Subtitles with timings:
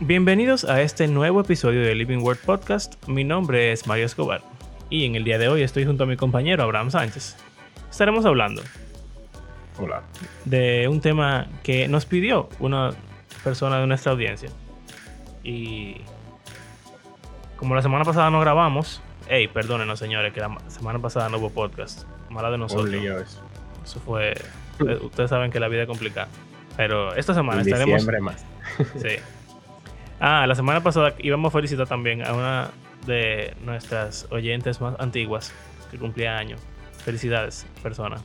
[0.00, 2.94] Bienvenidos a este nuevo episodio de Living Word Podcast.
[3.08, 4.42] Mi nombre es Mario Escobar
[4.90, 7.36] y en el día de hoy estoy junto a mi compañero Abraham Sánchez.
[7.90, 8.62] Estaremos hablando
[9.78, 10.02] Hola.
[10.44, 12.90] de un tema que nos pidió una
[13.42, 14.50] persona de nuestra audiencia.
[15.42, 15.96] Y
[17.56, 21.50] como la semana pasada no grabamos, hey, perdónenos señores, que la semana pasada no hubo
[21.50, 22.04] podcast.
[22.28, 22.90] Mala de nosotros.
[22.90, 23.40] Lío eso.
[23.84, 24.32] Eso fue.
[24.32, 26.28] eh, Ustedes saben que la vida es complicada.
[26.76, 27.94] Pero esta semana En estaremos.
[27.94, 28.44] diciembre más.
[29.00, 29.08] Sí.
[30.18, 32.70] Ah, la semana pasada íbamos a felicitar también a una
[33.06, 35.52] de nuestras oyentes más antiguas
[35.90, 36.60] que cumplía años.
[37.04, 38.16] Felicidades, persona.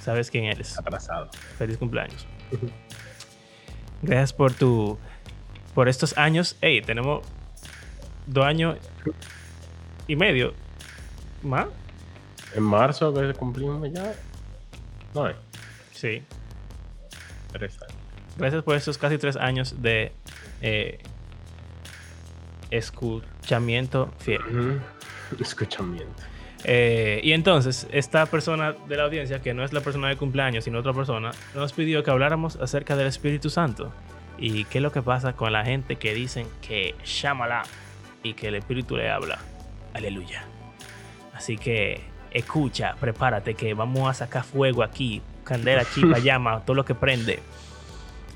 [0.00, 0.78] Sabes quién eres.
[0.78, 1.30] Atrasado.
[1.58, 2.26] Feliz cumpleaños.
[4.02, 4.98] Gracias por tu.
[5.74, 6.56] por estos años.
[6.60, 7.26] Ey, tenemos
[8.26, 8.78] dos años
[10.06, 10.54] y medio.
[11.42, 11.66] ¿Más?
[12.54, 14.14] En marzo que cumplimos ya.
[15.14, 15.28] No.
[15.92, 16.22] Sí.
[17.52, 17.94] Tres años.
[18.36, 20.12] Gracias por estos casi tres años de
[20.60, 20.98] eh,
[22.76, 24.80] escuchamiento fiel.
[25.40, 26.22] Escuchamiento.
[26.64, 30.64] Eh, y entonces, esta persona de la audiencia, que no es la persona de cumpleaños,
[30.64, 33.92] sino otra persona, nos pidió que habláramos acerca del Espíritu Santo.
[34.38, 37.62] Y qué es lo que pasa con la gente que dicen que llámala
[38.22, 39.38] y que el Espíritu le habla.
[39.92, 40.44] Aleluya.
[41.34, 45.22] Así que escucha, prepárate que vamos a sacar fuego aquí.
[45.44, 47.40] Candela, chispa, llama, todo lo que prende.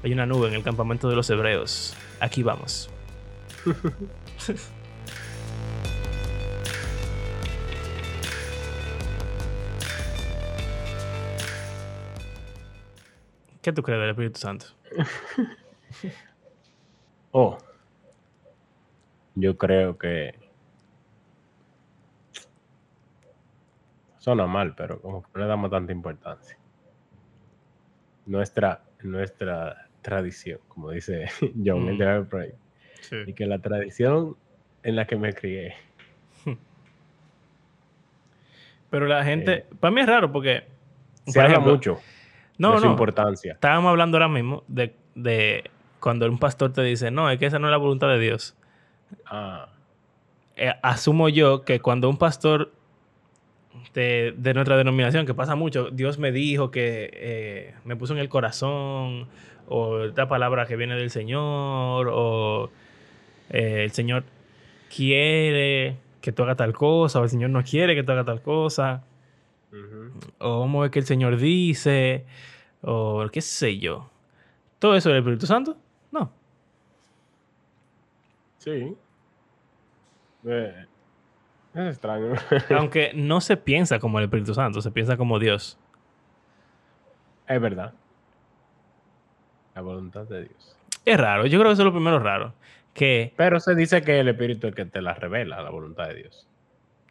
[0.04, 1.96] Hay una nube en el campamento de los hebreos.
[2.20, 2.90] Aquí vamos.
[13.62, 14.66] ¿Qué tú crees del Espíritu Santo?
[17.30, 17.58] Oh.
[19.34, 20.34] Yo creo que.
[24.16, 26.56] Suena mal, pero como que no le damos tanta importancia.
[28.24, 31.26] Nuestra, nuestra tradición, como dice
[31.64, 31.88] John, Mm.
[31.90, 31.98] el
[33.26, 34.36] Y que la tradición
[34.82, 35.74] en la que me crié.
[38.90, 40.64] Pero la gente, para mí es raro porque,
[41.26, 42.00] Se habla ejemplo, mucho
[42.56, 43.52] no, de su no, importancia.
[43.52, 45.70] estábamos hablando ahora mismo de, de
[46.00, 48.56] cuando un pastor te dice, no, es que esa no es la voluntad de Dios.
[49.26, 49.68] Ah,
[50.56, 52.72] Eh, asumo yo que cuando un pastor
[53.94, 58.18] de, de nuestra denominación, que pasa mucho, Dios me dijo que eh, me puso en
[58.20, 59.28] el corazón,
[59.68, 62.70] o esta palabra que viene del Señor, o
[63.50, 64.24] eh, el Señor
[64.94, 68.42] quiere que tú hagas tal cosa, o el Señor no quiere que tú hagas tal
[68.42, 69.04] cosa,
[70.38, 72.24] o a ver que el Señor dice,
[72.82, 74.10] o qué sé yo.
[74.78, 75.76] ¿Todo eso del Espíritu Santo?
[76.12, 76.30] No.
[78.58, 78.96] Sí.
[80.44, 80.86] Eh,
[81.74, 82.34] es extraño.
[82.76, 85.78] Aunque no se piensa como el Espíritu Santo, se piensa como Dios.
[87.46, 87.94] es verdad.
[89.74, 90.76] La voluntad de Dios.
[91.04, 92.52] Es raro, yo creo que eso es lo primero raro.
[92.98, 96.08] Que, Pero se dice que el Espíritu es el que te la revela, la voluntad
[96.08, 96.48] de Dios.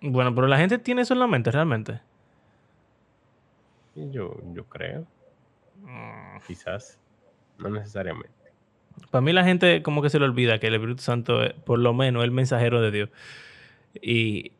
[0.01, 2.01] bueno, pero la gente tiene eso en la mente realmente.
[3.95, 5.07] Yo, yo creo,
[6.45, 6.99] quizás.
[7.57, 8.29] No necesariamente.
[9.09, 11.79] Para mí la gente como que se le olvida que el Espíritu Santo es, por
[11.79, 13.09] lo menos, el mensajero de Dios.
[14.01, 14.51] Y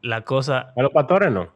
[0.00, 1.52] la cosa, A los pastores no.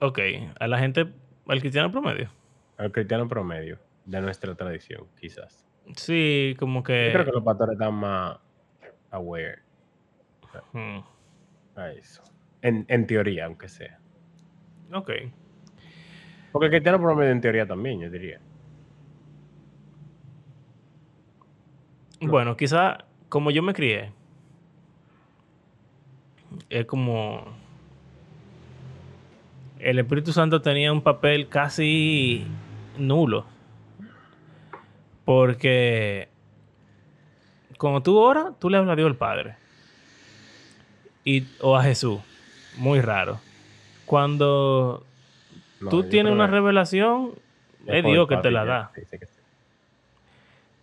[0.00, 0.18] ok,
[0.58, 1.06] a la gente,
[1.46, 2.30] al cristiano promedio.
[2.78, 5.64] Al cristiano promedio de nuestra tradición, quizás.
[5.96, 7.12] Sí, como Yo que...
[7.12, 8.38] creo que los pastores están más
[9.10, 9.62] aware
[10.72, 11.00] Hmm,
[11.76, 12.22] a eso.
[12.62, 14.00] En, en teoría, aunque sea.
[14.92, 15.10] ok.
[16.52, 18.40] Porque el cristiano promedio en teoría también, yo diría.
[22.20, 22.32] No.
[22.32, 24.12] Bueno, quizá como yo me crié,
[26.70, 27.44] es como
[29.78, 32.44] el Espíritu Santo tenía un papel casi
[32.98, 33.46] nulo.
[35.28, 36.26] Porque
[37.76, 39.56] cuando tú oras, tú le hablas a Dios el Padre.
[41.22, 42.18] Y, o a Jesús.
[42.78, 43.38] Muy raro.
[44.06, 45.04] Cuando
[45.82, 47.32] No, tú tienes una revelación,
[47.84, 48.90] es Dios que te la da.
[48.96, 49.38] dice que sí.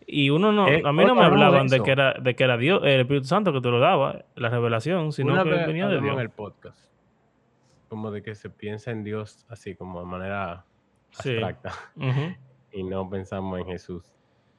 [0.06, 2.44] Y uno no, Eh, a mí no me de hablaban de que era, de que
[2.44, 5.66] era Dios, el Espíritu Santo que te lo daba, la revelación, sino Una que vez
[5.66, 6.14] venía de Dios.
[6.14, 6.78] en el podcast.
[7.90, 10.66] Como de que se piensa en Dios así, como de manera
[11.10, 11.72] abstracta.
[12.72, 14.04] Y no pensamos en Jesús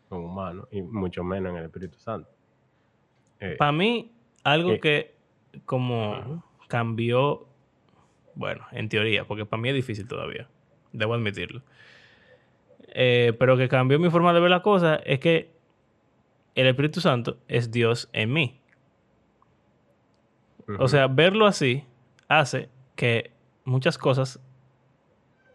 [0.08, 2.28] como humano, y mucho menos en el Espíritu Santo.
[3.40, 4.12] Eh, Para mí,
[4.44, 5.14] algo Eh, que
[5.64, 7.46] como cambió,
[8.34, 10.48] bueno, en teoría, porque para mí es difícil todavía,
[10.92, 11.62] debo admitirlo.
[12.88, 15.50] Eh, pero que cambió mi forma de ver la cosa es que
[16.54, 18.60] el Espíritu Santo es Dios en mí.
[20.78, 21.84] O sea, verlo así
[22.28, 23.30] hace que
[23.64, 24.40] muchas cosas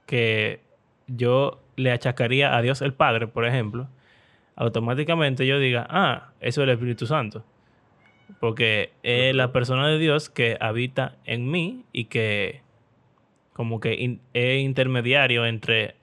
[0.06, 0.62] que
[1.08, 3.90] yo le achacaría a Dios el Padre, por ejemplo,
[4.62, 7.44] automáticamente yo diga, ah, eso es el Espíritu Santo.
[8.40, 12.62] Porque es la persona de Dios que habita en mí y que
[13.54, 15.96] como que es intermediario entre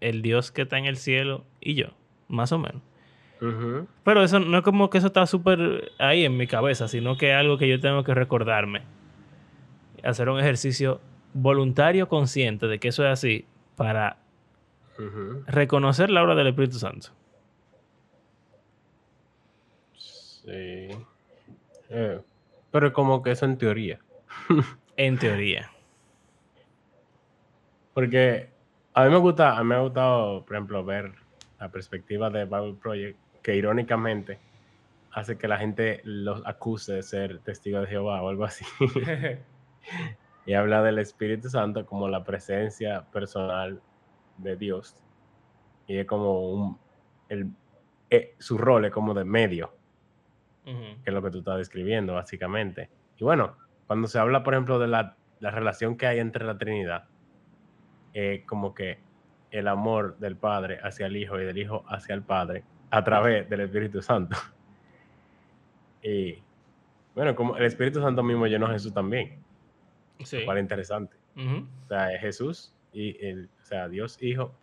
[0.00, 1.86] el Dios que está en el cielo y yo,
[2.28, 2.82] más o menos.
[4.04, 7.30] Pero eso no es como que eso está súper ahí en mi cabeza, sino que
[7.30, 8.82] es algo que yo tengo que recordarme.
[10.02, 11.00] Hacer un ejercicio
[11.32, 13.46] voluntario consciente de que eso es así
[13.76, 14.18] para
[15.46, 17.08] reconocer la obra del Espíritu Santo.
[20.44, 20.88] Sí.
[21.90, 22.20] Eh,
[22.70, 24.00] pero como que eso en teoría.
[24.96, 25.70] en teoría.
[27.92, 28.50] Porque
[28.92, 31.12] a mí me gusta, a mí me ha gustado, por ejemplo, ver
[31.60, 34.38] la perspectiva de Bible Project, que irónicamente
[35.12, 38.64] hace que la gente los acuse de ser testigos de Jehová o algo así.
[40.46, 43.80] y habla del Espíritu Santo como la presencia personal
[44.38, 44.96] de Dios.
[45.86, 46.78] Y es como un,
[47.28, 47.50] el,
[48.10, 49.72] eh, su rol es como de medio
[50.64, 52.88] que es lo que tú estás describiendo, básicamente.
[53.18, 53.56] Y bueno,
[53.86, 57.04] cuando se habla, por ejemplo, de la, relación que hay entre la Trinidad,
[58.14, 58.98] eh, como que
[59.50, 63.48] el amor del Padre hacia el Hijo y del Hijo hacia el Padre a través
[63.50, 64.36] del Espíritu Santo.
[66.02, 66.38] y
[67.14, 69.38] bueno, como el Espíritu Santo mismo llenó a Jesús también.
[70.20, 70.44] Sí.
[70.44, 71.16] Lo interesante.
[71.36, 74.54] O sea, Jesús y el, o sea, Dios Hijo,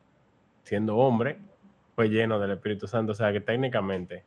[0.64, 1.38] siendo hombre,
[1.96, 3.12] fue lleno del Espíritu Santo.
[3.12, 4.24] O sea, que técnicamente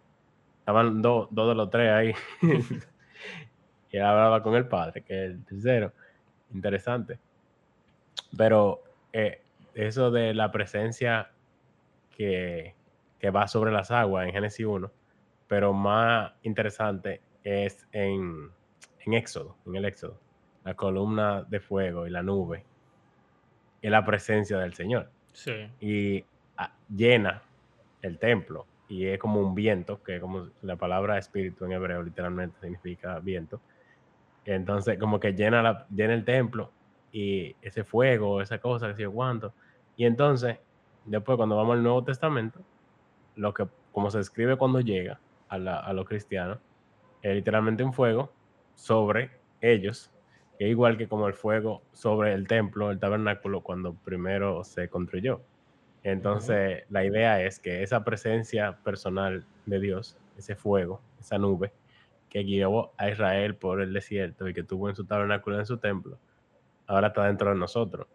[0.64, 2.14] Estaban dos, de los tres ahí.
[3.92, 5.92] y hablaba con el padre, que es el tercero.
[6.54, 7.18] Interesante.
[8.34, 8.82] Pero
[9.12, 9.42] eh,
[9.74, 11.30] eso de la presencia
[12.16, 12.74] que,
[13.24, 14.90] va sobre las aguas en Génesis 1,
[15.48, 18.50] pero más interesante es en,
[19.00, 20.18] en Éxodo, en el Éxodo.
[20.64, 22.64] La columna de fuego y la nube.
[23.82, 25.10] Y la presencia del Señor.
[25.34, 25.70] Sí.
[25.78, 26.24] Y
[26.56, 27.42] ah, llena
[28.00, 32.58] el templo y es como un viento, que como la palabra espíritu en hebreo literalmente
[32.60, 33.60] significa viento.
[34.44, 36.70] Entonces, como que llena, llena el templo
[37.12, 39.54] y ese fuego, esa cosa, que cuánto.
[39.96, 40.58] Y entonces,
[41.04, 42.60] después cuando vamos al Nuevo Testamento,
[43.36, 46.58] lo que, como se escribe cuando llega a, la, a los cristianos,
[47.22, 48.30] es literalmente un fuego
[48.74, 50.10] sobre ellos,
[50.58, 55.40] que igual que como el fuego sobre el templo, el tabernáculo, cuando primero se construyó.
[56.04, 61.72] Entonces, la idea es que esa presencia personal de Dios, ese fuego, esa nube,
[62.28, 65.78] que guió a Israel por el desierto y que tuvo en su tabernáculo en su
[65.78, 66.18] templo,
[66.86, 68.06] ahora está dentro de nosotros.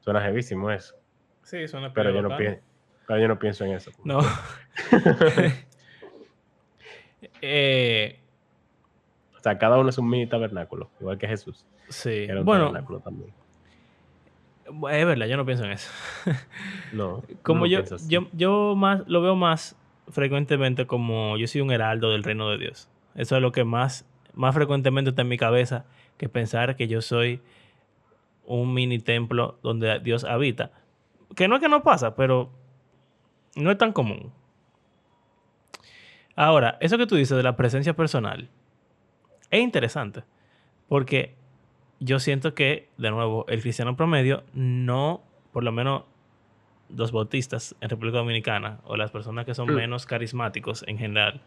[0.00, 0.96] Suena jevísimo eso.
[1.42, 2.60] Sí, suena pero yo, no pienso,
[3.06, 3.90] pero yo no pienso en eso.
[4.04, 4.20] No.
[7.40, 8.20] Eh,
[9.36, 11.66] o sea, cada uno es un mini tabernáculo, igual que Jesús.
[11.88, 12.26] Sí.
[12.44, 13.32] bueno, también.
[14.90, 15.90] Es verdad, yo no pienso en eso.
[16.92, 17.22] No.
[17.42, 19.76] como yo, yo, yo más lo veo más
[20.08, 22.88] frecuentemente como yo soy un heraldo del reino de Dios.
[23.14, 25.86] Eso es lo que más, más frecuentemente está en mi cabeza
[26.18, 27.40] que pensar que yo soy
[28.44, 30.72] un mini templo donde Dios habita.
[31.34, 32.50] Que no es que no pasa, pero
[33.56, 34.32] no es tan común.
[36.36, 38.48] Ahora, eso que tú dices de la presencia personal
[39.50, 40.24] es interesante
[40.88, 41.34] porque
[42.02, 46.02] yo siento que, de nuevo, el cristiano promedio no, por lo menos
[46.88, 49.74] los bautistas en República Dominicana o las personas que son mm.
[49.74, 51.40] menos carismáticos en general,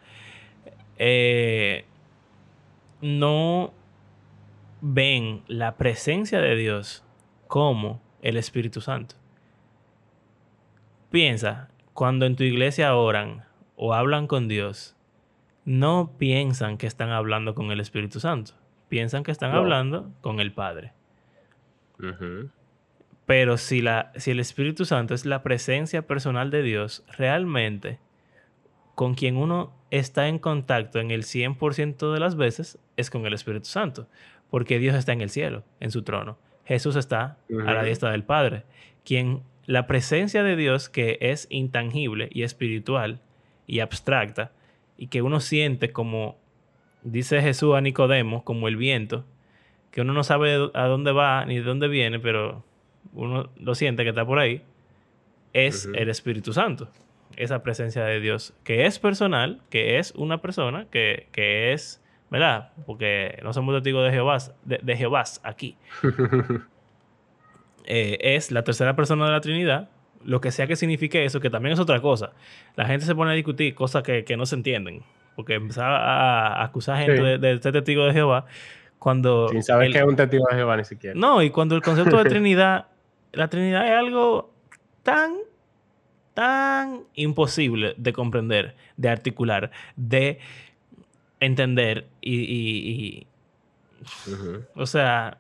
[0.98, 1.84] eh,
[3.02, 3.74] no
[4.80, 7.04] ven la presencia de Dios
[7.48, 9.16] como el Espíritu Santo.
[11.12, 13.44] Piensa, cuando en tu iglesia oran
[13.76, 14.96] o hablan con Dios,
[15.66, 18.54] no piensan que están hablando con el Espíritu Santo
[18.90, 20.94] piensan que están hablando con el Padre.
[23.26, 28.00] Pero si, la, si el Espíritu Santo es la presencia personal de Dios, realmente
[28.94, 33.34] con quien uno está en contacto en el 100% de las veces es con el
[33.34, 34.08] Espíritu Santo,
[34.50, 36.38] porque Dios está en el cielo, en su trono.
[36.66, 38.64] Jesús está a la diestra del Padre.
[39.04, 43.22] Quien la presencia de Dios que es intangible y espiritual
[43.68, 44.52] y abstracta
[44.98, 46.38] y que uno siente como
[47.06, 49.24] dice Jesús a Nicodemo, como el viento,
[49.92, 52.66] que uno no sabe a dónde va ni de dónde viene, pero
[53.14, 54.62] uno lo siente que está por ahí,
[55.54, 56.90] es el Espíritu Santo.
[57.38, 61.30] Esa presencia de Dios, que es personal, que es una persona, que,
[61.72, 62.72] es, ¿verdad?
[62.86, 65.78] Porque no somos testigos de Jehová, de, Jehová aquí.
[67.88, 69.92] Eh, es la tercera persona de la Trinidad,
[70.24, 72.34] lo que sea que signifique eso, que también es otra cosa.
[72.76, 75.04] La gente se pone a discutir cosas que, que no se entienden
[75.36, 78.46] porque empezaba a acusar gente de, ser testigo de Jehová.
[79.00, 81.16] Cuando Sin saber que es un testigo de Jehová ni siquiera.
[81.20, 82.88] No, y cuando el concepto de Trinidad,
[83.34, 84.54] la Trinidad es algo
[85.04, 85.34] tan
[86.34, 90.40] tan imposible de comprender, de articular, de
[91.40, 92.36] entender y...
[92.36, 93.28] y- y-
[94.76, 95.40] o sea,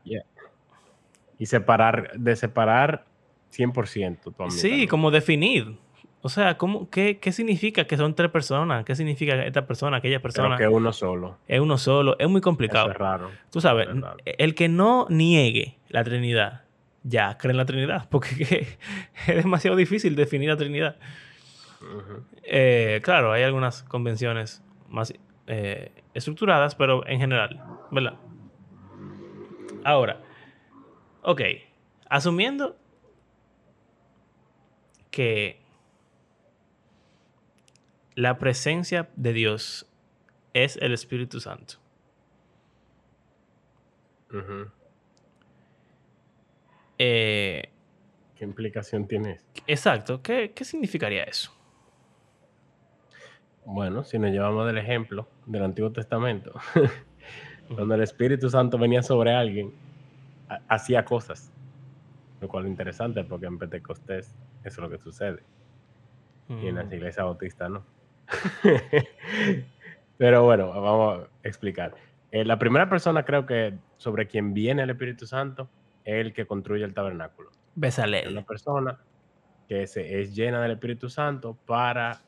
[1.38, 3.06] Y separar, de separar
[3.52, 5.78] 100% tu sí, como definir.
[6.26, 8.84] O sea, ¿cómo, qué, ¿qué significa que son tres personas?
[8.84, 10.58] ¿Qué significa esta persona, aquella persona?
[10.58, 11.38] Pero que uno solo.
[11.48, 12.16] Es uno solo.
[12.18, 12.86] Es muy complicado.
[12.86, 13.30] Eso es raro.
[13.52, 14.18] Tú sabes, Es raro.
[14.26, 16.64] el que no niegue la Trinidad,
[17.04, 18.68] ya cree en la Trinidad, porque
[19.28, 20.96] es demasiado difícil definir la Trinidad.
[22.42, 25.14] Eh, claro, hay algunas convenciones más
[25.46, 28.16] eh, estructuradas, pero en general, ¿verdad?
[29.84, 30.22] Ahora,
[31.22, 31.42] ok,
[32.10, 32.76] asumiendo
[35.12, 35.64] que
[38.16, 39.88] la presencia de Dios
[40.54, 41.76] es el Espíritu Santo.
[46.98, 47.70] Eh,
[48.38, 49.46] ¿Qué implicación tiene eso?
[49.68, 51.52] exacto, ¿qué, qué significaría eso?
[53.66, 56.54] Bueno, si nos llevamos del ejemplo del Antiguo Testamento,
[57.74, 59.74] cuando el Espíritu Santo venía sobre alguien,
[60.50, 61.52] ha- hacía cosas.
[62.42, 64.28] Lo cual es interesante porque en Pentecostés
[64.64, 65.42] eso es lo que sucede.
[66.50, 67.84] Y en las Mm, iglesias bautistas no.
[70.18, 71.94] Pero bueno, vamos a explicar.
[72.32, 75.70] Eh, la primera persona creo que sobre quien viene el Espíritu Santo
[76.04, 77.50] es el que construye el tabernáculo.
[77.82, 77.98] Es
[78.32, 78.98] una persona
[79.68, 82.22] que se, es llena del Espíritu Santo para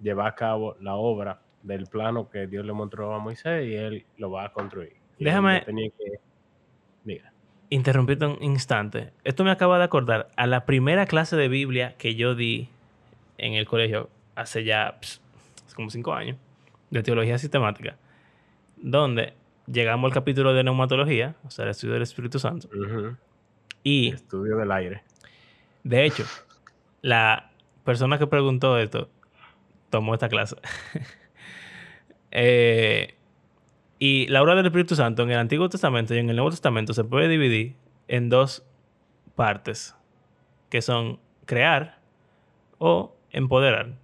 [0.00, 4.06] llevar a cabo la obra del plano que Dios le mostró a Moisés y él
[4.18, 4.94] lo va a construir.
[5.18, 6.20] Y Déjame- tenía que-
[7.04, 7.32] Diga.
[7.70, 9.12] interrumpirte un instante.
[9.24, 12.68] Esto me acaba de acordar a la primera clase de Biblia que yo di
[13.38, 14.98] en el colegio hace ya
[15.76, 16.36] como cinco años,
[16.90, 17.96] de teología sistemática,
[18.76, 19.34] donde
[19.66, 22.68] llegamos al capítulo de neumatología, o sea, el estudio del Espíritu Santo,
[23.84, 25.02] y Estudio del aire.
[25.84, 26.24] de hecho,
[27.02, 27.50] la
[27.84, 29.08] persona que preguntó esto
[29.90, 30.56] tomó esta clase.
[32.38, 33.14] Eh,
[33.98, 36.92] y la obra del Espíritu Santo en el Antiguo Testamento y en el Nuevo Testamento
[36.92, 37.76] se puede dividir
[38.08, 38.62] en dos
[39.36, 39.94] partes,
[40.68, 41.98] que son crear
[42.78, 43.94] o empoderar.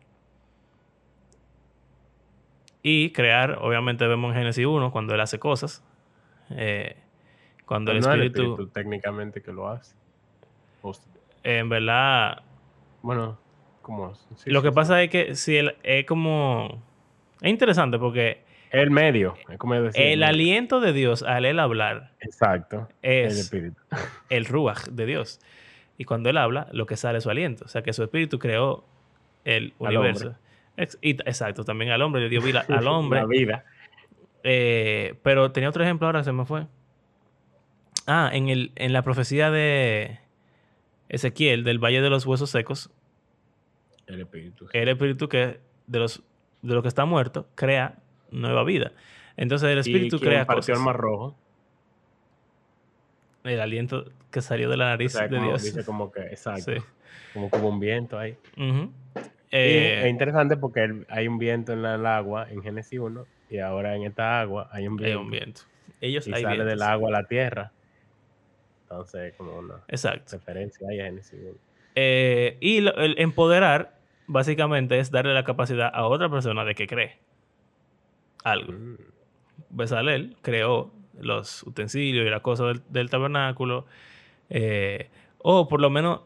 [2.83, 5.85] Y crear, obviamente vemos en Génesis 1 cuando él hace cosas.
[6.51, 6.97] eh,
[7.65, 9.95] cuando el No es el espíritu, espíritu técnicamente que lo hace.
[11.45, 12.43] En verdad,
[13.03, 13.39] bueno,
[13.83, 14.15] como...
[14.15, 14.75] sí, lo sí, que sí.
[14.75, 16.83] pasa es que si él es como...
[17.41, 20.01] Es interesante porque El medio, es como decir.
[20.03, 22.89] el aliento de Dios al él hablar Exacto.
[23.03, 23.81] El es espíritu.
[24.29, 25.41] el ruach de Dios.
[25.99, 27.65] Y cuando él habla, lo que sale es su aliento.
[27.65, 28.85] O sea, que su espíritu creó
[29.45, 30.35] el Al universo.
[30.77, 33.21] Ex- y t- exacto, también al hombre, le dio vida al hombre.
[33.21, 33.65] La vida.
[34.45, 36.67] Eh, pero tenía otro ejemplo ahora, se me fue.
[38.07, 40.19] Ah, en, el, en la profecía de
[41.09, 42.91] Ezequiel, del Valle de los Huesos Secos,
[44.07, 44.67] El espíritu.
[44.73, 46.23] el espíritu que de los
[46.63, 47.99] de lo que está muerto crea
[48.31, 48.93] nueva vida.
[49.37, 50.79] Entonces el espíritu ¿Y quién crea partió cosas.
[50.79, 51.37] el mar rojo.
[53.45, 55.63] El aliento que salió de la O nariz sea, de como, Dios.
[55.63, 56.73] dice como que, exacto.
[56.73, 56.79] Sí.
[57.35, 58.37] Como, como un viento ahí.
[59.53, 63.95] Eh, es interesante porque hay un viento en el agua en Génesis 1 y ahora
[63.97, 65.21] en esta agua hay un hay viento.
[65.23, 65.61] un viento.
[66.01, 66.87] Ellos Y hay sale del vientos.
[66.89, 67.73] agua a la tierra.
[68.85, 70.37] Entonces, como una Exacto.
[70.37, 71.55] referencia ahí a Génesis 1.
[71.95, 76.87] Eh, y lo- el empoderar, básicamente, es darle la capacidad a otra persona de que
[76.87, 77.19] cree
[78.45, 78.73] algo.
[78.73, 78.97] Mm.
[79.71, 80.91] Bezalel creó
[81.21, 83.87] los utensilios y las cosas del, del tabernáculo.
[84.51, 86.21] eh, o por lo menos,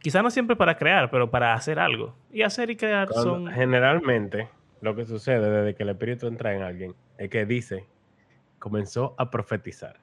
[0.00, 2.14] quizá no siempre para crear, pero para hacer algo.
[2.32, 3.46] Y hacer y crear Cuando- son...
[3.48, 4.48] Generalmente,
[4.80, 7.84] lo que sucede desde que el espíritu entra en alguien es que dice,
[8.58, 9.96] comenzó a profetizar.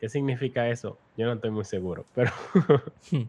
[0.00, 0.98] ¿Qué significa eso?
[1.16, 2.30] Yo no estoy muy seguro, pero,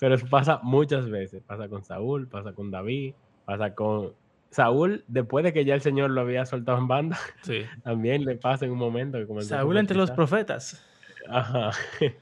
[0.00, 1.42] pero eso pasa muchas veces.
[1.46, 4.12] Pasa con Saúl, pasa con David, pasa con
[4.50, 7.64] Saúl, después de que ya el Señor lo había soltado en banda, Sí.
[7.84, 10.84] también le pasa en un momento que comenzó a Saúl entre los profetas.
[11.28, 11.70] Ajá.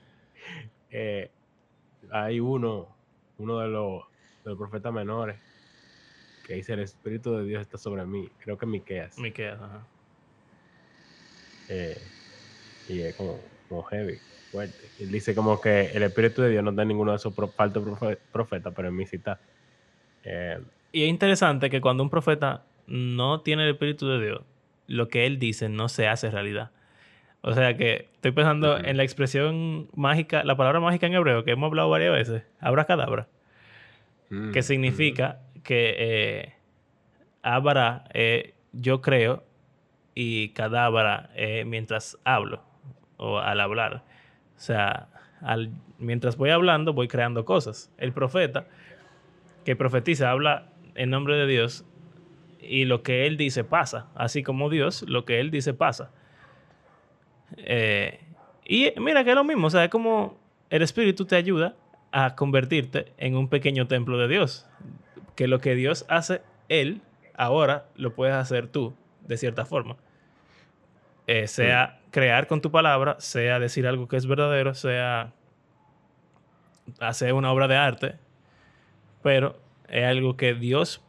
[0.97, 1.29] Eh,
[2.15, 2.87] hay uno,
[3.39, 4.03] uno de los,
[4.45, 5.37] de los profetas menores,
[6.45, 8.29] que dice, el Espíritu de Dios está sobre mí.
[8.39, 9.19] Creo que Miqueas.
[9.19, 9.85] Miqueas, ajá.
[11.69, 12.01] Eh,
[12.89, 14.19] y es como, como heavy,
[14.53, 14.91] fuerte.
[15.01, 18.19] Y dice como que el Espíritu de Dios no está en ninguno de esos profe-
[18.31, 19.41] profetas, pero en mí sí está.
[20.23, 20.61] Eh,
[20.93, 24.43] Y es interesante que cuando un profeta no tiene el Espíritu de Dios,
[24.87, 26.71] lo que él dice no se hace realidad.
[27.47, 31.51] O sea que estoy pensando en la expresión mágica, la palabra mágica en hebreo que
[31.51, 33.29] hemos hablado varias veces, abracadabra,
[34.31, 34.63] mm, que mm.
[34.63, 36.55] significa que eh,
[37.43, 39.45] abra eh, yo creo
[40.15, 42.63] y cadabra eh, mientras hablo
[43.19, 44.05] o al hablar.
[44.57, 45.09] O sea,
[45.43, 47.93] al- mientras voy hablando voy creando cosas.
[47.99, 48.67] El profeta
[49.67, 51.85] que profetiza, habla en nombre de Dios
[52.59, 56.11] y lo que él dice pasa, así como Dios, lo que él dice pasa.
[57.57, 58.21] Eh,
[58.65, 60.39] y mira que es lo mismo, o sea, es como
[60.71, 61.75] el Espíritu te ayuda
[62.13, 64.67] a convertirte en un pequeño templo de Dios,
[65.37, 67.03] que lo que Dios hace él,
[67.35, 68.95] ahora lo puedes hacer tú,
[69.27, 69.97] de cierta forma.
[71.27, 75.33] Eh, sea crear con tu palabra, sea decir algo que es verdadero, sea
[77.01, 78.15] hacer una obra de arte,
[79.23, 79.59] pero
[79.89, 81.03] es algo que Dios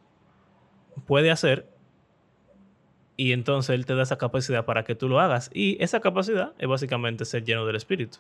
[1.06, 1.68] puede hacer
[3.18, 5.50] y entonces Él te da esa capacidad para que tú lo hagas.
[5.54, 8.18] Y esa capacidad es básicamente ser lleno del Espíritu.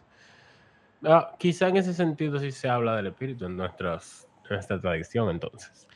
[1.03, 5.29] Ah, quizá en ese sentido sí se habla del Espíritu en, nuestras, en nuestra tradición
[5.29, 5.87] entonces.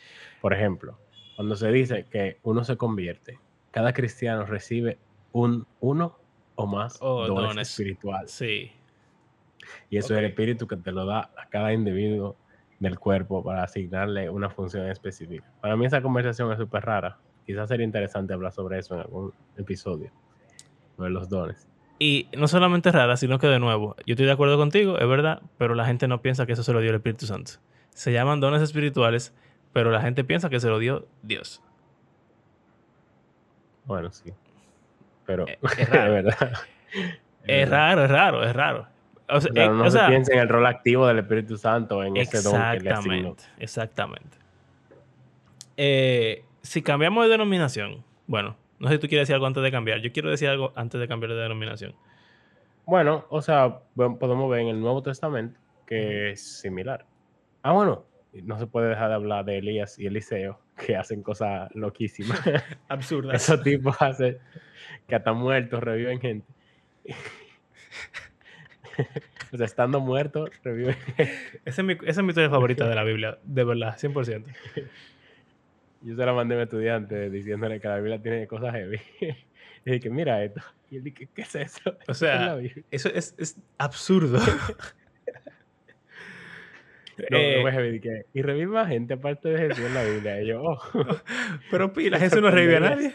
[0.41, 0.99] Por ejemplo,
[1.35, 3.39] cuando se dice que uno se convierte,
[3.71, 4.97] cada cristiano recibe
[5.31, 6.17] un uno
[6.55, 7.69] o más Oh, dones, dones.
[7.69, 8.31] espirituales.
[8.31, 8.71] Sí.
[9.89, 12.35] Y eso es el Espíritu que te lo da a cada individuo
[12.79, 15.45] del cuerpo para asignarle una función específica.
[15.61, 17.17] Para mí esa conversación es súper rara.
[17.49, 20.11] Quizás sería interesante hablar sobre eso en algún episodio,
[20.95, 21.67] sobre los dones.
[21.97, 25.41] Y no solamente rara, sino que de nuevo, yo estoy de acuerdo contigo, es verdad,
[25.57, 27.53] pero la gente no piensa que eso se lo dio el Espíritu Santo.
[27.89, 29.33] Se llaman dones espirituales,
[29.73, 31.63] pero la gente piensa que se lo dio Dios.
[33.85, 34.31] Bueno, sí.
[35.25, 36.11] Pero Eh, es es raro.
[36.13, 36.53] verdad.
[37.45, 38.87] Es raro, es raro, es raro.
[39.27, 41.57] O sea, Claro, eh, no o se sea, piensa en el rol activo del Espíritu
[41.57, 43.35] Santo, en ese don que le asignó.
[43.57, 44.37] Exactamente.
[45.77, 49.71] Eh, si cambiamos de denominación, bueno, no sé si tú quieres decir algo antes de
[49.71, 50.01] cambiar.
[50.01, 51.95] Yo quiero decir algo antes de cambiar de denominación.
[52.85, 57.05] Bueno, o sea, podemos ver en el Nuevo Testamento que es similar.
[57.63, 58.05] Ah, bueno,
[58.43, 62.39] no se puede dejar de hablar de Elías y Eliseo, que hacen cosas loquísimas.
[62.87, 63.33] Absurda.
[63.33, 64.37] Esos tipos hacen
[65.07, 66.47] que hasta muertos reviven gente.
[69.51, 71.33] o sea, estando muertos, reviven gente.
[71.65, 74.45] Esa es, mi, esa es mi historia favorita de la Biblia, de verdad, 100%.
[76.01, 78.99] Yo se la mandé a mi estudiante diciéndole que la Biblia tiene cosas heavy.
[79.85, 80.61] y dije, mira esto.
[80.91, 81.91] Y él dije, ¿qué es eso?
[82.07, 82.57] O es sea.
[82.91, 84.39] Eso es, es absurdo.
[87.29, 90.41] No, Eh, no heavy, dije, y revive más gente aparte de Jesús en la Biblia.
[90.41, 90.79] Y yo, oh.
[91.69, 93.13] pero pila, Jesús no revive a nadie.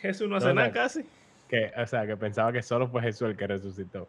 [0.00, 0.74] Jesús no hace No, nada no.
[0.74, 1.04] casi.
[1.48, 4.06] que, o sea, que pensaba que solo fue Jesús el que resucitó.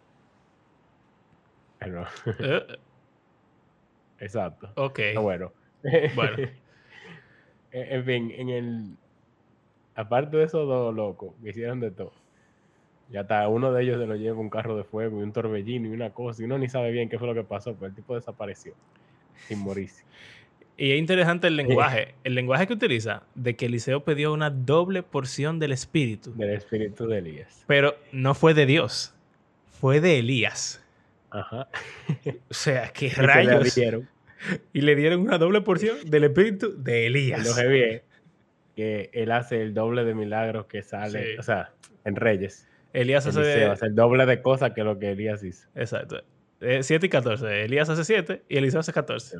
[1.79, 2.05] Pero,
[2.39, 2.77] Eh,
[4.19, 4.71] exacto.
[4.75, 4.99] ok.
[5.15, 5.51] Ah, bueno.
[6.15, 6.37] Bueno.
[7.71, 8.83] en fin, en el.
[9.95, 12.13] Aparte de esos dos locos que hicieron de todo,
[13.09, 15.87] ya está, uno de ellos se lo lleva un carro de fuego y un torbellino
[15.87, 17.95] y una cosa, y uno ni sabe bien qué fue lo que pasó, pero el
[17.95, 18.73] tipo desapareció
[19.47, 20.03] sin morirse.
[20.79, 25.01] Y es interesante el lenguaje, el lenguaje que utiliza de que Eliseo pidió una doble
[25.01, 27.63] porción del espíritu, Del espíritu de Elías.
[27.65, 29.15] pero no fue de Dios,
[29.79, 30.83] fue de Elías.
[31.31, 31.67] Ajá.
[32.49, 33.73] O sea, qué se rayos.
[33.73, 34.07] dieron.
[34.73, 37.55] Y le dieron una doble porción del espíritu de Y Lo Elías.
[37.55, 38.01] heavy es
[38.75, 41.37] que él hace el doble de milagros que sale, Sí.
[41.39, 41.71] o sea,
[42.05, 42.67] en Reyes.
[42.93, 43.39] Elías hace.
[43.41, 45.67] Eliseo hace el doble de cosas que lo que Elías hizo.
[45.75, 46.21] Exacto.
[46.59, 47.65] 7 y 14.
[47.65, 49.37] Elías hace 7 y Eliseo hace 14.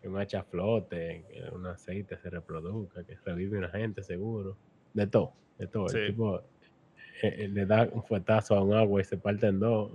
[0.00, 4.56] Que un hacha flote, que un aceite se reproduzca, que revive una gente seguro.
[4.94, 5.88] De todo, de todo.
[5.88, 5.98] Sí.
[5.98, 6.38] El tipo
[7.22, 9.90] eh, eh, le da un fuetazo a un agua y se parte en dos.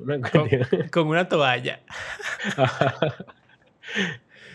[0.91, 1.79] Con una toalla.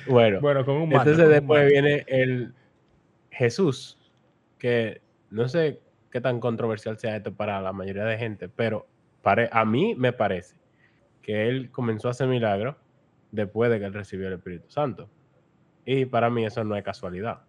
[0.09, 1.11] bueno, Bueno, con un mate.
[1.11, 2.55] entonces con después viene el
[3.31, 3.99] Jesús,
[4.59, 8.87] que no sé qué tan controversial sea esto para la mayoría de gente, pero
[9.51, 10.57] a mí me parece
[11.23, 12.77] que él comenzó a hacer milagros
[13.33, 15.11] después de que él recibió el Espíritu Santo.
[15.85, 17.43] Y para mí eso no es casualidad.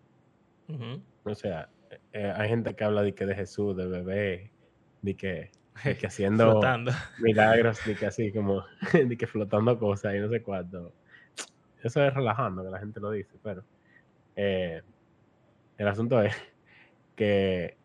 [1.24, 1.70] O sea,
[2.14, 4.52] eh, hay gente que habla de que de Jesús, de bebé,
[5.02, 5.52] de que,
[5.84, 6.60] de que haciendo
[7.20, 10.94] milagros, de que así como, de que flotando cosas y no sé cuánto.
[11.88, 13.64] Eso es relajando que la gente lo dice, pero
[14.36, 14.82] eh,
[15.78, 16.36] el asunto es
[17.16, 17.78] que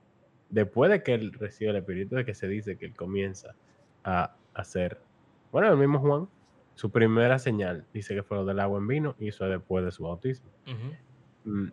[0.50, 3.54] después de que él recibe el Espíritu, de que se dice que él comienza
[4.04, 5.00] a hacer,
[5.50, 6.28] bueno, el mismo Juan,
[6.74, 9.84] su primera señal dice que fue lo del agua en vino y eso es después
[9.84, 10.50] de su bautismo.
[11.44, 11.68] Mm.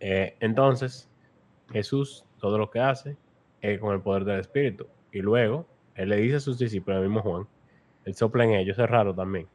[0.00, 1.08] Eh, entonces,
[1.70, 3.16] Jesús todo lo que hace
[3.60, 4.86] es con el poder del Espíritu.
[5.12, 7.46] Y luego, Él le dice a sus discípulos, el mismo Juan,
[8.04, 9.46] Él sopla en ellos, es raro también.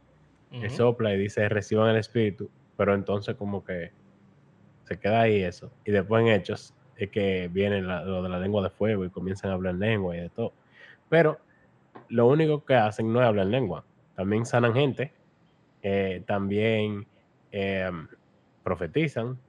[0.51, 0.69] Ujú.
[0.69, 3.91] sopla y dice, reciban el Espíritu, pero entonces como que
[4.83, 5.73] se queda ahí eso.
[5.85, 9.11] Y después en Hechos es que viene la- lo de la lengua de fuego y
[9.11, 10.53] comienzan a hablar en lengua y de todo.
[11.09, 11.39] Pero
[12.09, 13.85] lo único que hacen no es hablar en lengua.
[14.15, 15.13] También sanan gente,
[15.81, 17.07] eh, también
[17.51, 17.91] eh,
[18.63, 19.39] profetizan,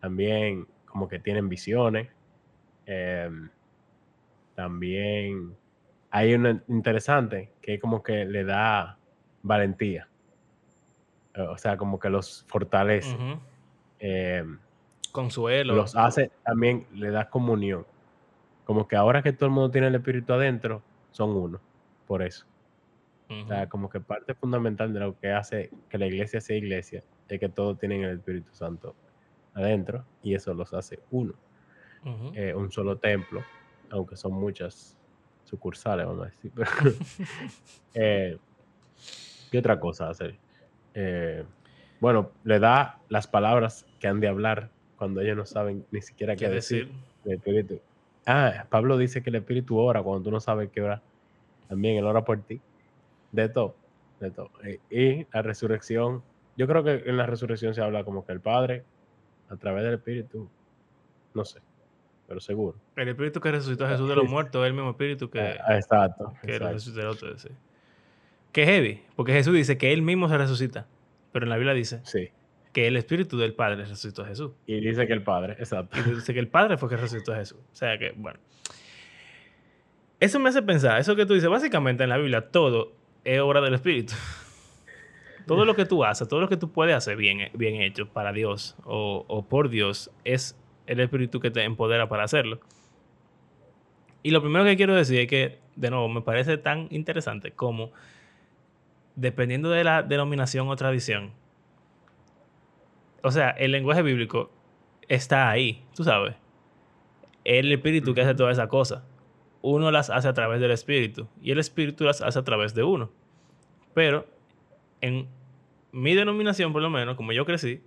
[0.00, 2.10] también como que tienen visiones.
[2.86, 3.30] eh,
[4.54, 5.56] también
[6.10, 8.98] hay una interesante que como que le da
[9.42, 10.08] valentía.
[11.38, 13.16] O sea, como que los fortalece.
[14.00, 14.44] Eh,
[15.12, 15.74] Consuelo.
[15.74, 17.86] los hace, también le da comunión.
[18.64, 21.60] Como que ahora que todo el mundo tiene el Espíritu adentro, son uno.
[22.06, 22.46] Por eso.
[23.30, 27.04] O sea, como que parte fundamental de lo que hace que la iglesia sea iglesia
[27.28, 28.94] es que todos tienen el Espíritu Santo
[29.52, 31.34] adentro y eso los hace uno.
[32.32, 33.42] Eh, un solo templo,
[33.90, 34.96] aunque son muchas
[35.44, 36.52] sucursales, vamos a decir.
[36.54, 36.68] pero,
[37.94, 38.38] eh,
[39.50, 40.38] ¿Qué otra cosa hace?
[41.00, 41.44] Eh,
[42.00, 46.34] bueno, le da las palabras que han de hablar cuando ellos no saben ni siquiera
[46.34, 46.90] qué, ¿Qué decir.
[47.24, 47.80] El Espíritu.
[48.26, 51.00] Ah, Pablo dice que el Espíritu ora cuando tú no sabes qué ora.
[51.68, 52.60] También él ora por ti.
[53.30, 53.76] De todo.
[54.18, 54.50] De todo.
[54.64, 56.22] Eh, Y la resurrección.
[56.56, 58.82] Yo creo que en la resurrección se habla como que el Padre,
[59.48, 60.48] a través del Espíritu,
[61.34, 61.60] no sé,
[62.26, 62.76] pero seguro.
[62.96, 65.76] El espíritu que resucitó a Jesús de los muertos es el mismo espíritu que, Ah,
[65.76, 66.32] exacto.
[66.42, 66.74] que exacto.
[66.74, 67.38] resucitó otro.
[67.38, 67.48] sí.
[68.52, 70.86] Que heavy, porque Jesús dice que él mismo se resucita.
[71.32, 72.30] Pero en la Biblia dice Sí.
[72.72, 74.52] que el espíritu del Padre resucitó a Jesús.
[74.66, 75.98] Y dice que el Padre, exacto.
[75.98, 77.58] Y dice que el Padre fue que resucitó a Jesús.
[77.72, 78.38] O sea que, bueno.
[80.20, 82.92] Eso me hace pensar, eso que tú dices, básicamente en la Biblia todo
[83.24, 84.14] es obra del Espíritu.
[85.46, 88.34] Todo lo que tú haces, todo lo que tú puedes hacer bien, bien hecho para
[88.34, 90.54] Dios o, o por Dios es
[90.86, 92.60] el Espíritu que te empodera para hacerlo.
[94.22, 97.92] Y lo primero que quiero decir es que, de nuevo, me parece tan interesante como,
[99.20, 101.32] dependiendo de la denominación o tradición,
[103.22, 104.50] o sea, el lenguaje bíblico
[105.08, 106.36] está ahí, tú sabes.
[107.44, 109.02] El espíritu que hace todas esas cosas.
[109.60, 112.84] Uno las hace a través del espíritu y el espíritu las hace a través de
[112.84, 113.10] uno.
[113.92, 114.24] Pero
[115.00, 115.26] en
[115.90, 117.82] mi denominación, por lo menos, como yo crecí,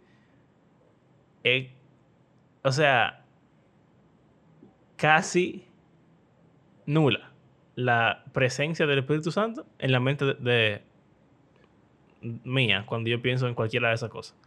[1.44, 1.70] es,
[2.64, 3.24] o sea,
[4.98, 5.66] casi
[6.86, 7.32] nula
[7.76, 10.82] la presencia del Espíritu Santo en la mente de, de-
[12.22, 14.38] mía cuando yo pienso en cualquiera de esas cosas.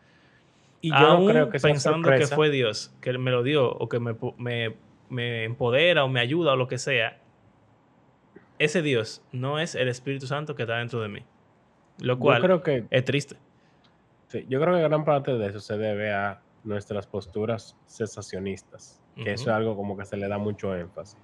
[0.81, 2.31] Y yo Aún no creo que pensando sorpresa.
[2.31, 4.77] que fue Dios que me lo dio o que me, me,
[5.09, 7.21] me empodera o me ayuda o lo que sea,
[8.59, 11.25] ese Dios no es el Espíritu Santo que está dentro de mí.
[12.01, 13.37] Lo cual creo que es triste.
[14.29, 19.33] sí, yo creo que gran parte de eso se debe a nuestras posturas cesacionistas, que
[19.33, 21.19] eso es algo como que se le da mucho énfasis.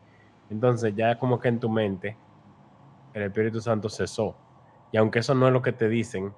[0.51, 2.17] Entonces ya como que en tu mente
[3.15, 4.37] el Espíritu Santo cesó.
[4.91, 6.35] Y aunque eso no es lo que te dicen,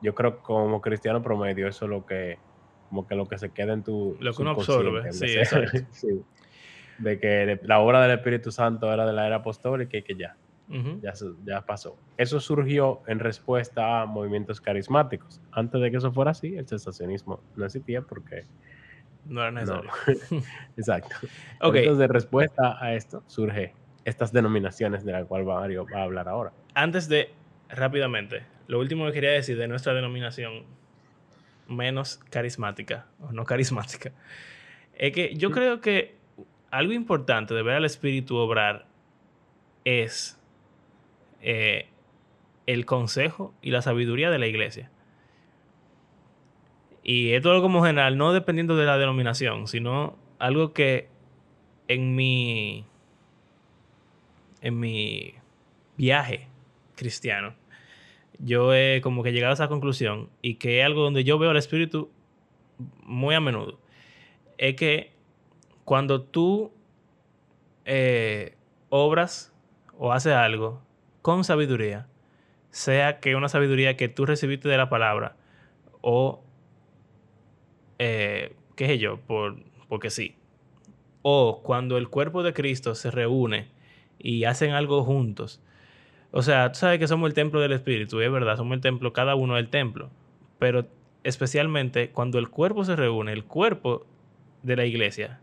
[0.00, 2.40] yo creo que como cristiano promedio eso es lo que
[2.88, 5.78] como que lo que se queda en tu Lo que uno absorbe, sí, de- exacto.
[5.90, 6.24] sí.
[6.98, 10.36] de que la obra del Espíritu Santo era de la era apostólica y que ya
[10.68, 11.00] Ujú.
[11.00, 11.98] ya, se- ya pasó.
[12.16, 15.40] Eso surgió en respuesta a movimientos carismáticos.
[15.52, 18.46] Antes de que eso fuera así, el sensacionismo no existía porque...
[19.24, 19.60] No era No.
[19.60, 19.90] necesario.
[20.76, 21.16] Exacto.
[21.60, 26.04] Ok, Entonces, en respuesta a esto, surge estas denominaciones de las cuales Mario va a
[26.04, 26.52] hablar ahora.
[26.76, 27.30] Antes de,
[27.70, 30.64] rápidamente, lo último que quería decir de nuestra denominación
[31.66, 34.12] menos carismática, o no carismática,
[34.94, 36.16] es que yo creo que
[36.70, 38.86] algo importante de ver al Espíritu obrar
[39.86, 40.38] es
[41.40, 41.88] eh,
[42.66, 44.90] el consejo y la sabiduría de la iglesia.
[47.02, 51.08] Y esto es algo como general, no dependiendo de la denominación, sino algo que
[51.88, 52.84] en mi,
[54.60, 55.36] en mi
[55.96, 56.48] viaje
[56.96, 57.54] cristiano,
[58.38, 61.50] yo he como que llegado a esa conclusión y que es algo donde yo veo
[61.50, 62.10] al Espíritu
[63.02, 63.78] muy a menudo.
[64.58, 65.12] Es que
[65.84, 66.72] cuando tú
[67.84, 68.56] eh,
[68.88, 69.52] obras
[69.98, 70.82] o haces algo
[71.22, 72.08] con sabiduría,
[72.70, 75.36] sea que una sabiduría que tú recibiste de la palabra
[76.02, 76.42] o,
[77.98, 79.56] eh, qué sé yo, por,
[79.88, 80.36] porque sí.
[81.22, 83.68] O cuando el cuerpo de Cristo se reúne
[84.18, 85.60] y hacen algo juntos.
[86.36, 88.82] O sea, tú sabes que somos el templo del Espíritu, y es verdad, somos el
[88.82, 90.10] templo, cada uno del templo.
[90.58, 90.86] Pero
[91.24, 94.04] especialmente cuando el cuerpo se reúne, el cuerpo
[94.62, 95.40] de la iglesia,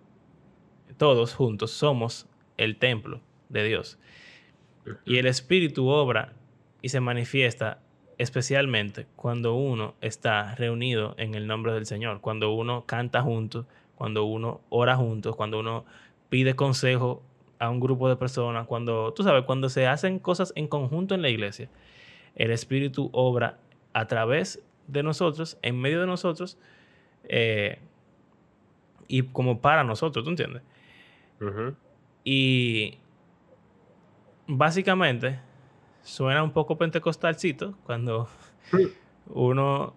[0.97, 2.27] todos juntos somos
[2.57, 3.97] el templo de Dios.
[5.03, 6.33] Y el Espíritu obra
[6.83, 7.79] y se manifiesta
[8.19, 14.25] especialmente cuando uno está reunido en el nombre del Señor, cuando uno canta juntos, cuando
[14.25, 15.85] uno ora juntos, cuando uno
[16.29, 17.23] pide consejo
[17.59, 21.21] a un grupo de personas, cuando, tú sabes, cuando se hacen cosas en conjunto en
[21.21, 21.69] la iglesia,
[22.35, 23.59] el Espíritu obra
[23.93, 26.57] a través de nosotros, en medio de nosotros,
[27.25, 27.79] eh,
[29.07, 30.63] y como para nosotros, ¿tú entiendes?
[32.23, 32.97] Y
[34.47, 35.39] básicamente
[36.01, 38.27] suena un poco pentecostalcito cuando
[39.27, 39.93] uno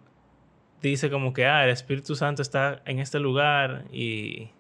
[0.83, 4.51] dice como que ah, el Espíritu Santo está en este lugar y,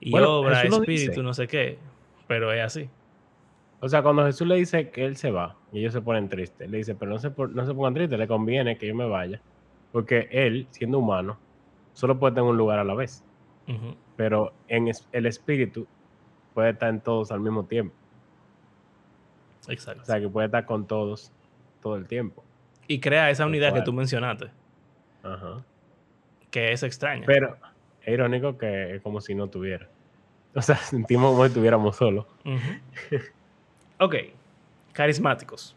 [0.00, 1.78] y Bueno, obra Espíritu, no sé qué.
[2.26, 2.90] Pero es así.
[3.80, 6.68] O sea, cuando Jesús le dice que él se va y ellos se ponen tristes,
[6.68, 9.40] le dice, pero no se, no se pongan tristes, le conviene que yo me vaya,
[9.92, 11.38] Porque él, siendo humano,
[11.92, 13.22] solo puede tener un lugar a la vez.
[14.16, 15.86] Pero en el espíritu
[16.54, 17.94] puede estar en todos al mismo tiempo.
[19.68, 20.02] Exacto.
[20.02, 21.32] O sea, que puede estar con todos
[21.82, 22.42] todo el tiempo.
[22.88, 24.50] y crea esa unidad que tú mencionaste,
[25.22, 25.64] Ajá.
[26.50, 27.24] que es extraña.
[27.26, 27.56] Pero
[28.00, 29.88] es irónico que es como si no tuviera.
[30.56, 32.26] O sea, sentimos como si estuviéramos solos.
[32.44, 33.16] Ujú.
[34.04, 34.14] ok.
[34.92, 35.76] Carismáticos.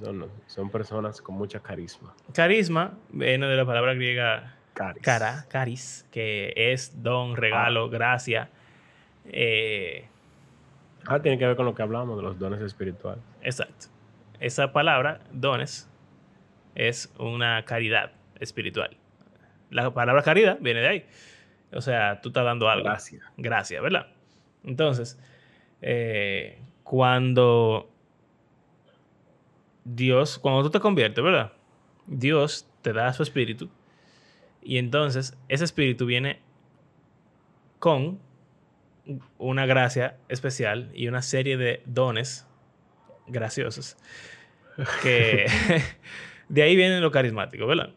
[0.00, 2.14] Son, son personas con mucha carisma.
[2.32, 5.02] Carisma viene de la palabra griega Caris.
[5.02, 8.48] cara, caris, que es don, regalo, gracia.
[9.26, 10.08] Eh,
[11.06, 13.22] Ah, tiene que ver con lo que hablamos de los dones espirituales.
[13.42, 13.86] exacto.
[14.40, 15.88] Esa palabra, dones,
[16.74, 18.96] es una caridad espiritual.
[19.70, 21.06] La palabra caridad viene de ahí.
[21.74, 22.84] O sea, tú estás dando algo.
[22.84, 23.22] Gracias.
[23.36, 24.08] Gracias, ¿verdad?
[24.64, 25.18] Entonces,
[25.80, 27.90] eh, cuando
[29.84, 31.52] Dios, cuando tú te conviertes, ¿verdad?
[32.06, 33.70] Dios te da su espíritu
[34.62, 36.40] y entonces ese espíritu viene
[37.78, 38.20] con
[39.38, 42.46] una gracia especial y una serie de dones
[43.26, 43.96] graciosos
[45.02, 45.46] que
[46.48, 47.90] de ahí viene lo carismático, ¿verdad?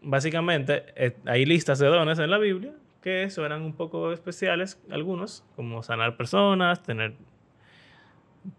[0.00, 2.72] Básicamente eh, hay listas de dones en la Biblia
[3.06, 7.14] que suenan un poco especiales, algunos, como sanar personas, tener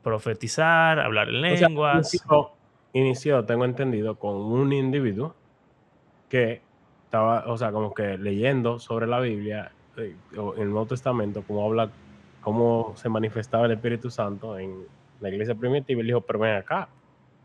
[0.02, 2.14] profetizar, hablar en O sea, lenguas.
[2.14, 2.52] inició,
[2.94, 5.36] inició, tengo entendido, con un individuo
[6.30, 6.62] que
[7.04, 11.66] estaba, o sea, como que leyendo sobre la Biblia, eh, en el Nuevo Testamento, cómo
[11.66, 11.90] habla,
[12.40, 14.86] cómo se manifestaba el Espíritu Santo en
[15.20, 16.88] la iglesia primitiva, y él dijo, pero ven acá,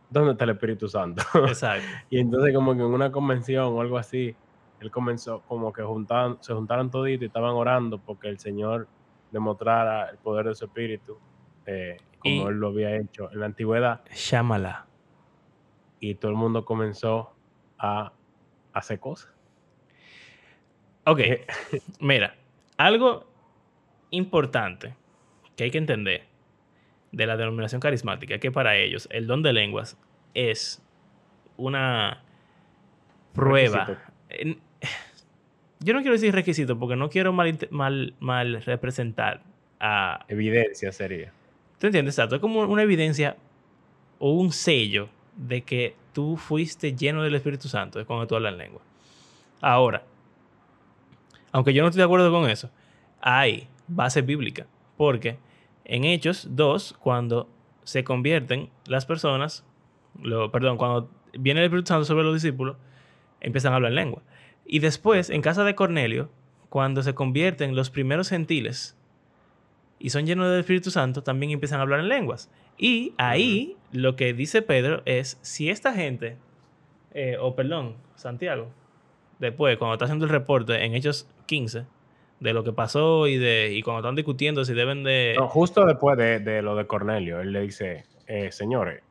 [0.09, 1.25] ¿dónde está el Espíritu Santo?
[1.49, 1.85] Exacto.
[2.11, 4.37] y entonces como que en una convención o algo así,
[4.83, 8.88] él comenzó como que juntaban, se juntaron toditos y estaban orando porque el Señor
[9.31, 11.18] demostrara el poder de su Espíritu,
[11.66, 14.88] eh, como Y- él lo había hecho en la antigüedad Shamala.
[16.01, 17.37] y todo el mundo comenzó
[17.79, 18.12] a
[18.73, 19.31] hacer cosas.
[21.05, 21.47] Ok, Eh,
[22.01, 22.35] mira,
[22.77, 23.25] algo
[24.11, 24.97] importante
[25.57, 26.29] que hay que entender
[27.12, 29.99] de la denominación carismática es que para ellos el don de lenguas
[30.35, 30.83] es
[31.57, 32.25] una
[33.33, 33.85] prueba.
[33.87, 34.62] Requisito.
[35.85, 39.42] Yo no quiero decir requisito porque no quiero mal, mal, mal representar
[39.81, 40.25] a...
[40.29, 41.33] Evidencia sería.
[41.79, 42.14] ¿Tú entiendes?
[42.14, 42.37] Exacto.
[42.37, 43.37] Es como una evidencia
[44.18, 48.53] o un sello de que tú fuiste lleno del Espíritu Santo es cuando tú hablas
[48.53, 48.83] en lengua.
[49.61, 50.05] Ahora,
[51.51, 52.71] aunque yo no estoy de acuerdo con eso,
[53.21, 54.66] hay base bíblica.
[54.97, 55.38] Porque
[55.85, 57.49] en Hechos 2, cuando
[57.83, 59.64] se convierten las personas,
[60.21, 62.77] lo, perdón, cuando viene el Espíritu Santo sobre los discípulos,
[63.40, 64.23] empiezan a hablar en lengua.
[64.73, 66.31] Y después, en casa de Cornelio,
[66.71, 68.97] cuando se convierten los primeros gentiles
[69.99, 72.51] y son llenos del Espíritu Santo, también empiezan a hablar en lenguas.
[72.79, 76.39] Y ahí lo que dice Pedro es, si esta gente,
[77.13, 78.71] eh, o perdón, Santiago,
[79.39, 81.85] después, cuando está haciendo el reporte en Hechos 15,
[82.41, 85.35] de lo que pasó y, de, y cuando están discutiendo si deben de...
[85.37, 89.03] No, justo después de, de lo de Cornelio, él le dice, eh, señores,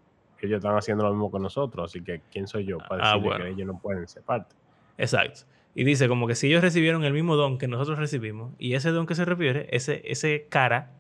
[0.42, 3.28] ellos están haciendo lo mismo que nosotros, así que ¿quién soy yo para Ah, decirle
[3.30, 3.46] bueno.
[3.46, 4.56] que ellos no pueden ser parte?
[5.02, 5.42] Exacto.
[5.74, 8.92] Y dice como que si ellos recibieron el mismo don que nosotros recibimos, y ese
[8.92, 10.92] don que se refiere, ese, ese cara,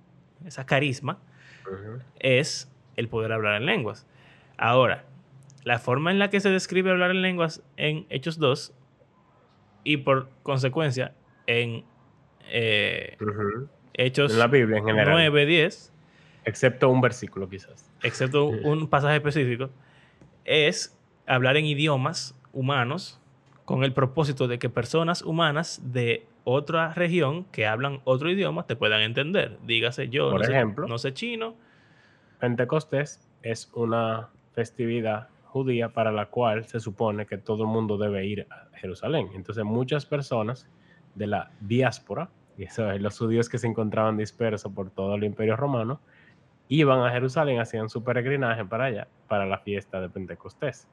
[0.45, 1.19] esa carisma,
[1.67, 2.01] Ujú.
[2.19, 4.07] es el poder hablar en lenguas.
[4.57, 5.05] Ahora,
[5.63, 8.73] la forma en la que se describe hablar en lenguas en Hechos 2
[9.83, 11.13] y por consecuencia
[11.45, 11.83] en
[12.49, 13.67] eh, Ujú.
[13.93, 15.93] Hechos En la Biblia en general, 9, 10,
[16.45, 17.91] excepto un versículo quizás.
[18.01, 19.69] excepto un pasaje específico,
[20.45, 23.20] es hablar en idiomas humanos
[23.71, 28.75] con el propósito de que personas humanas de otra región que hablan otro idioma te
[28.75, 29.59] puedan entender.
[29.63, 30.87] Dígase yo, Por no, sé, ejemplo.
[30.89, 31.55] no sé chino,
[32.41, 38.25] Pentecostés es una festividad judía para la cual se supone que todo el mundo debe
[38.25, 39.29] ir a Jerusalén.
[39.35, 40.67] Entonces muchas personas
[41.15, 45.23] de la diáspora, y eso es los judíos que se encontraban dispersos por todo el
[45.23, 46.01] imperio romano,
[46.67, 50.89] iban a Jerusalén, hacían su peregrinaje para allá, para la fiesta de Pentecostés.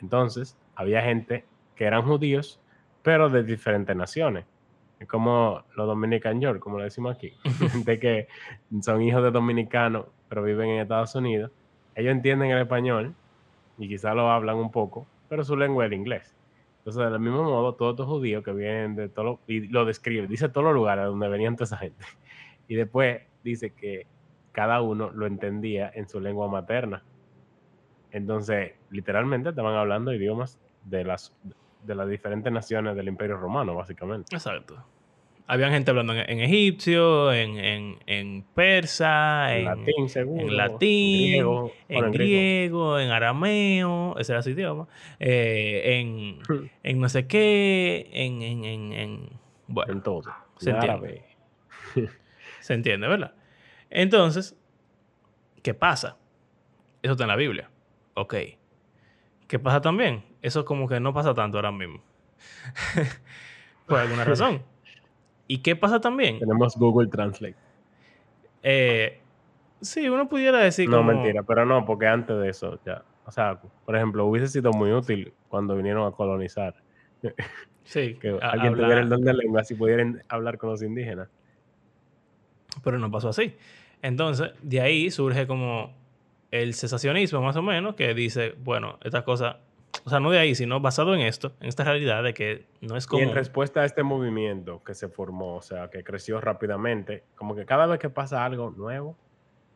[0.00, 1.44] Entonces había gente
[1.82, 2.60] que eran judíos,
[3.02, 4.44] pero de diferentes naciones.
[5.00, 7.32] Es como los Dominican York, como le decimos aquí.
[7.72, 8.28] Gente que
[8.82, 11.50] son hijos de dominicanos, pero viven en Estados Unidos.
[11.96, 13.16] Ellos entienden el español
[13.78, 16.36] y quizás lo hablan un poco, pero su lengua es el inglés.
[16.78, 20.48] Entonces, del mismo modo, todos estos judíos que vienen de todo, y lo describe, dice
[20.50, 22.04] todos los lugares donde venían toda esa gente.
[22.68, 24.06] Y después dice que
[24.52, 27.02] cada uno lo entendía en su lengua materna.
[28.12, 31.34] Entonces, literalmente estaban hablando idiomas de las,
[31.82, 34.34] de las diferentes naciones del Imperio Romano, básicamente.
[34.34, 34.82] Exacto.
[35.46, 41.44] Había gente hablando en, egipcio, en, persa, en, latín, seguro, en latín,
[41.88, 44.86] en griego, en, arameo, ese era su idioma,
[45.18, 46.38] eh,
[46.82, 49.28] en, no sé qué, en, en,
[49.66, 50.32] bueno, en todo.
[50.58, 51.24] Se entiende.
[52.60, 53.34] se entiende, ¿verdad?
[53.90, 54.56] Entonces,
[55.62, 56.16] ¿qué pasa?
[57.02, 57.68] Eso está en la Biblia.
[58.14, 58.34] Ok.
[59.52, 60.24] ¿Qué pasa también?
[60.40, 62.00] Eso como que no pasa tanto ahora mismo.
[63.86, 64.62] Por alguna razón.
[65.46, 66.38] ¿Y qué pasa también?
[66.38, 67.56] Tenemos Google Translate.
[68.62, 69.20] Eh,
[69.82, 73.04] sí, uno pudiera decir No, mentira, pero no, porque antes de eso ya...
[73.26, 76.74] O sea, por ejemplo, hubiese sido muy útil cuando vinieron a colonizar.
[77.84, 78.14] Sí.
[78.14, 81.28] que alguien tuviera el don de lengua si pudieran hablar con los indígenas.
[82.82, 83.54] Pero no pasó así.
[84.00, 85.92] Entonces, de ahí surge como
[86.52, 89.56] el cesacionismo, más o menos, que dice, bueno, estas cosas
[90.04, 92.96] o sea, no de ahí, sino basado en esto, en esta realidad de que no
[92.96, 93.22] es como...
[93.22, 97.54] Y en respuesta a este movimiento que se formó, o sea, que creció rápidamente, como
[97.54, 99.16] que cada vez que pasa algo nuevo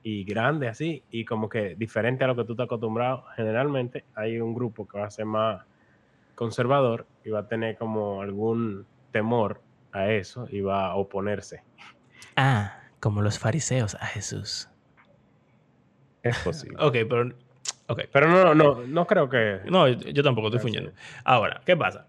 [0.03, 4.41] y grande así, y como que diferente a lo que tú estás acostumbrado, generalmente hay
[4.41, 5.65] un grupo que va a ser más
[6.35, 9.61] conservador y va a tener como algún temor
[9.93, 11.63] a eso y va a oponerse.
[12.37, 14.69] Ah, como los fariseos a Jesús.
[16.29, 16.77] Es posible.
[16.79, 17.33] ok, pero
[18.13, 19.61] pero no, no, no creo que.
[19.67, 20.91] No, yo, tampoco estoy fuñendo.
[21.25, 22.07] Ahora, ¿qué pasa?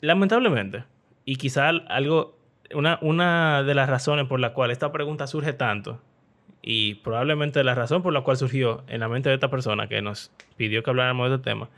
[0.00, 0.84] Lamentablemente,
[1.24, 2.36] y quizá algo,
[2.74, 6.00] una, una de las razones por la cual esta pregunta surge tanto,
[6.60, 10.02] y probablemente la razón por la cual surgió en la mente de esta persona que
[10.02, 11.68] nos pidió que habláramos de este tema,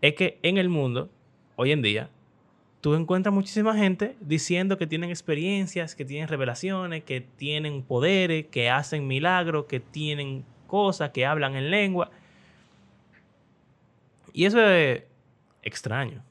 [0.00, 1.08] es que en el mundo,
[1.56, 2.10] hoy en día,
[2.82, 8.70] tú encuentras muchísima gente diciendo que tienen experiencias, que tienen revelaciones, que tienen poderes, que
[8.70, 12.10] hacen milagros, que tienen cosas, que hablan en lengua.
[14.32, 15.04] Y eso es
[15.62, 16.24] extraño.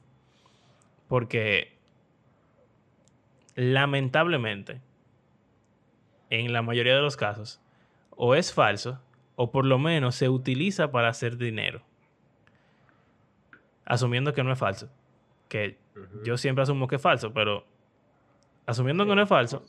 [1.08, 1.72] Porque
[3.54, 4.82] lamentablemente,
[6.28, 7.62] en la mayoría de los casos,
[8.10, 9.00] o es falso,
[9.36, 11.80] o por lo menos se utiliza para hacer dinero.
[13.86, 14.90] Asumiendo que no es falso.
[15.48, 15.80] Que
[16.24, 17.64] yo siempre asumo que es falso, pero
[18.66, 19.64] asumiendo que no es falso.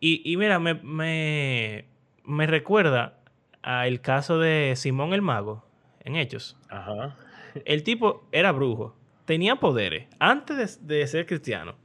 [0.00, 1.84] Y, y mira, me,
[2.24, 3.18] me recuerda
[3.62, 5.64] al caso de Simón el Mago
[6.00, 6.56] en Hechos.
[6.68, 7.16] Ajá.
[7.64, 11.76] El tipo era brujo, tenía poderes antes de, ser cristiano.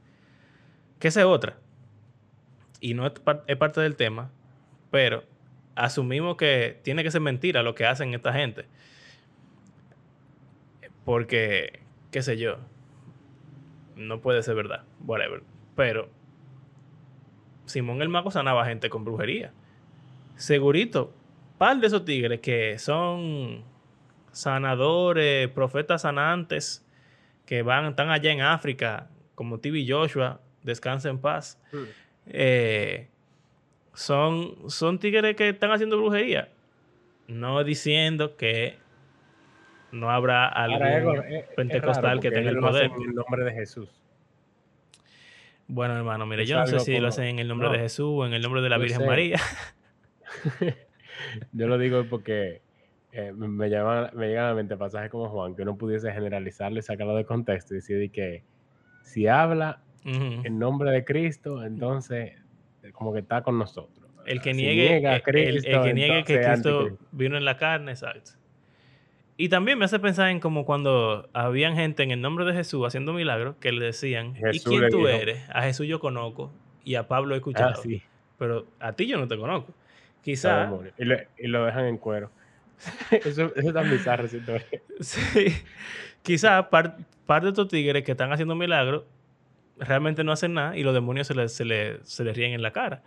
[0.98, 1.58] Que esa es otra.
[2.80, 3.12] Y no es,
[3.58, 4.30] parte del tema,
[4.90, 5.24] pero
[5.74, 8.66] asumimos que tiene que ser mentira lo que hacen esta gente.
[11.04, 11.80] Porque,
[12.14, 12.58] qué sé yo,
[13.96, 15.42] no puede ser verdad, whatever.
[15.74, 16.08] Pero
[17.64, 19.52] Simón el Mago sanaba gente con brujería
[20.36, 21.12] segurito,
[21.58, 23.64] par de esos tigres que son
[24.30, 26.86] sanadores, profetas sanantes,
[27.46, 31.60] que van, están allá en África, como TV Joshua, descansa en paz.
[31.72, 31.84] Hmm.
[32.26, 33.08] Eh,
[33.92, 36.48] son, son tigres que están haciendo brujería.
[37.26, 38.78] No diciendo que
[39.94, 41.22] no habrá algún
[41.56, 42.90] pentecostal que tenga el poder.
[42.94, 43.88] En el nombre de Jesús.
[45.66, 48.26] Bueno, hermano, mire, yo no sé si lo hacen en el nombre de Jesús o
[48.26, 49.40] en el nombre de la Virgen María.
[51.52, 52.60] Yo lo digo porque
[53.12, 56.78] eh, me, llaman, me llegan a la mente pasajes como Juan, que uno pudiese generalizarlo
[56.78, 58.44] y sacarlo de contexto y decir que
[59.02, 62.32] si habla en nombre de Cristo, entonces
[62.82, 64.06] eh, como que está con nosotros.
[64.26, 68.32] El que niegue, eh, el, que, niegue que Cristo vino en la carne, exacto.
[69.36, 72.86] Y también me hace pensar en como cuando habían gente en el nombre de Jesús
[72.86, 75.42] haciendo milagros que le decían, ¿y quién tú eres?
[75.50, 76.52] A Jesús yo conozco
[76.84, 77.74] y a Pablo he escuchado.
[77.76, 77.98] Ah,
[78.38, 79.72] pero a ti yo no te conozco.
[80.22, 80.70] Quizá.
[81.38, 82.30] Y lo, dejan en cuero.
[83.10, 84.28] eso, eso es tan bizarro,
[85.00, 85.46] Sí.
[86.22, 87.04] Quizá parte
[87.46, 89.04] de estos tigres que están haciendo milagros
[89.78, 93.02] realmente no hacen nada y los demonios se les, se, ríen en la cara.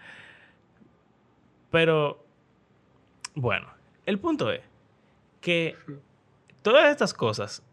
[1.71, 2.23] Pero,
[3.35, 3.67] bueno,
[4.05, 4.61] el punto es
[5.41, 5.75] que
[6.61, 7.63] todas estas cosas,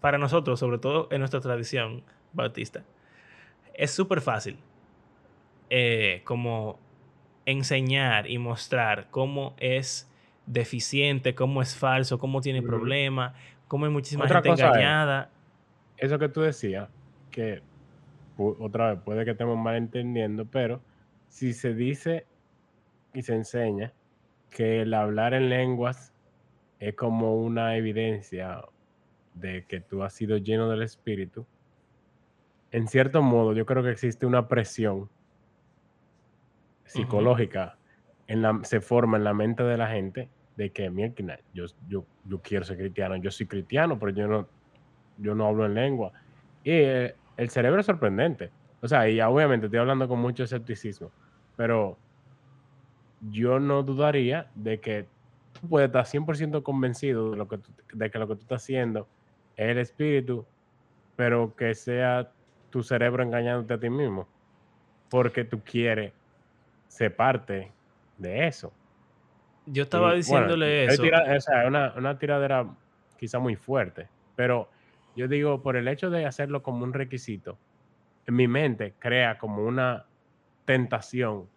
[0.00, 2.02] para nosotros, sobre todo en nuestra tradición
[2.32, 2.84] bautista,
[3.74, 4.58] es súper fácil.
[5.70, 6.78] Eh, como
[7.46, 10.10] enseñar y mostrar cómo es
[10.46, 13.34] deficiente, cómo es falso, cómo tiene problemas,
[13.66, 15.30] cómo hay muchísima gente engañada.
[15.96, 16.88] eso que tú decías,
[17.30, 17.62] que
[18.36, 20.80] otra vez puede que estemos mal entendiendo, pero
[21.28, 22.26] si se dice
[23.12, 23.92] y se enseña
[24.50, 26.12] que el hablar en lenguas
[26.80, 28.62] es como una evidencia
[29.34, 31.46] de que tú has sido lleno del Espíritu,
[32.70, 35.08] en cierto modo yo creo que existe una presión
[36.84, 37.76] psicológica
[38.26, 42.04] en la, se forma en la mente de la gente de que, mira, yo, yo,
[42.24, 44.48] yo quiero ser cristiano, yo soy cristiano, pero yo no,
[45.18, 46.12] yo no hablo en lengua.
[46.62, 48.50] Y eh, el cerebro es sorprendente.
[48.80, 51.10] O sea, y obviamente estoy hablando con mucho escepticismo,
[51.56, 51.98] pero
[53.30, 55.06] yo no dudaría de que
[55.54, 57.58] tú puedes estar 100% convencido de, lo que
[57.92, 59.08] de que lo que tú estás haciendo
[59.56, 60.44] es el espíritu,
[61.16, 62.30] pero que sea
[62.70, 64.28] tu cerebro engañándote a ti mismo,
[65.08, 66.12] porque tú quieres
[66.88, 67.72] ser parte
[68.18, 68.72] de eso.
[69.66, 71.02] Yo estaba diciéndole eso.
[71.02, 72.66] o sea, una, una tiradera
[73.16, 74.68] quizá muy fuerte, pero
[75.16, 77.56] yo digo, por el hecho de hacerlo como un requisito,
[78.26, 80.06] en mi mente crea como una
[80.64, 81.48] tentación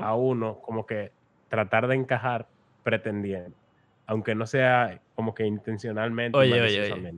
[0.00, 1.10] a uno, como que
[1.48, 2.46] tratar de encajar
[2.82, 3.56] pretendiendo,
[4.06, 6.36] aunque no sea como que intencionalmente.
[6.36, 7.14] Oye, oye, oye.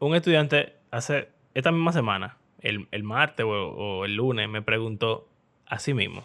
[0.00, 5.28] Un estudiante hace esta misma semana, el, martes o, el lunes, me preguntó
[5.66, 6.24] a sí mismo.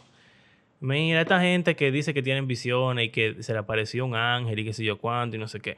[0.80, 4.60] Mira, esta gente que dice que tienen visiones y que se le apareció un ángel
[4.60, 5.78] y qué sé yo cuánto y no sé qué.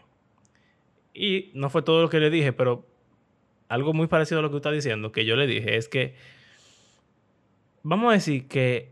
[1.14, 2.86] Y no fue todo lo que le dije, pero
[3.68, 6.14] algo muy parecido a lo que tú estás diciendo, que yo le dije, es que
[7.84, 8.90] vamos a decir que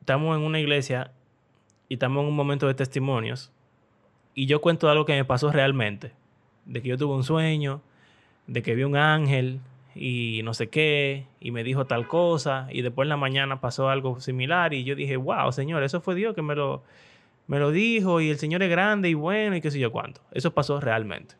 [0.00, 1.12] estamos en una iglesia
[1.94, 3.52] y estamos en un momento de testimonios
[4.34, 6.10] y yo cuento algo que me pasó realmente,
[6.64, 7.82] de que yo tuve un sueño,
[8.48, 9.60] de que vi un ángel
[9.94, 13.90] y no sé qué, y me dijo tal cosa, y después en la mañana pasó
[13.90, 16.82] algo similar y yo dije, wow, Señor, eso fue Dios que me lo,
[17.46, 20.20] me lo dijo y el Señor es grande y bueno y qué sé yo cuánto.
[20.32, 21.36] Eso pasó realmente.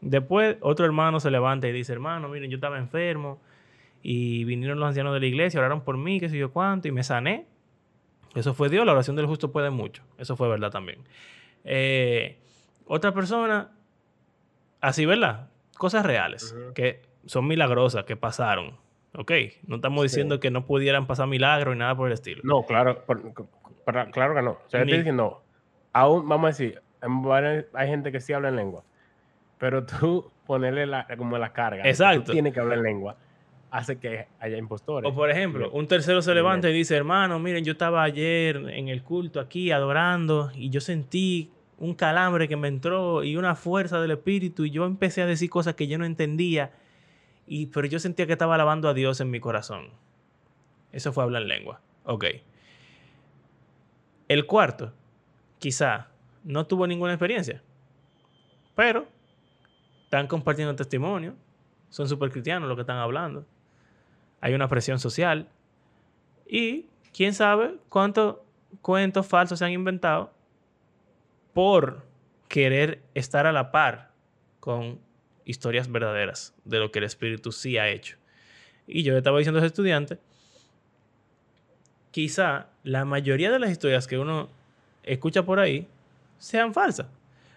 [0.00, 3.40] Después otro hermano se levanta y dice, hermano, miren, yo estaba enfermo
[4.00, 6.92] y vinieron los ancianos de la iglesia, oraron por mí, qué sé yo cuánto, y
[6.92, 7.46] me sané.
[8.34, 10.02] Eso fue Dios, la oración del justo puede mucho.
[10.18, 11.00] Eso fue verdad también.
[11.64, 12.38] Eh,
[12.86, 13.70] otra persona,
[14.80, 15.48] así, ¿verdad?
[15.76, 18.76] Cosas reales, que son milagrosas, que pasaron.
[19.14, 19.32] ¿Ok?
[19.66, 22.42] No estamos diciendo que no pudieran pasar milagros ni nada por el estilo.
[22.44, 23.04] No, claro,
[24.12, 24.50] claro que no.
[24.50, 25.42] O sea, estoy diciendo,
[25.92, 26.82] aún, vamos a decir,
[27.72, 28.84] hay gente que sí habla en lengua,
[29.58, 31.88] pero tú ponerle la, como la carga.
[31.88, 32.32] Exacto.
[32.32, 33.16] Tiene que hablar en lengua
[33.70, 35.10] hace que haya impostores.
[35.10, 38.88] O por ejemplo, un tercero se levanta y dice, hermano, miren, yo estaba ayer en
[38.88, 44.00] el culto aquí adorando y yo sentí un calambre que me entró y una fuerza
[44.00, 46.72] del espíritu y yo empecé a decir cosas que yo no entendía,
[47.46, 49.90] y, pero yo sentía que estaba alabando a Dios en mi corazón.
[50.92, 51.80] Eso fue hablar lengua.
[52.04, 52.24] Ok.
[54.28, 54.92] El cuarto,
[55.58, 56.08] quizá,
[56.44, 57.62] no tuvo ninguna experiencia,
[58.74, 59.06] pero
[60.04, 61.34] están compartiendo testimonio,
[61.90, 63.46] son súper cristianos lo que están hablando
[64.40, 65.48] hay una presión social
[66.46, 68.36] y quién sabe cuántos
[68.82, 70.32] cuentos falsos se han inventado
[71.52, 72.06] por
[72.48, 74.10] querer estar a la par
[74.60, 74.98] con
[75.44, 78.16] historias verdaderas de lo que el espíritu sí ha hecho.
[78.86, 80.18] Y yo le estaba diciendo a ese estudiante,
[82.10, 84.48] quizá la mayoría de las historias que uno
[85.02, 85.86] escucha por ahí
[86.38, 87.06] sean falsas.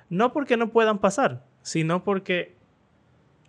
[0.09, 2.53] No porque no puedan pasar, sino porque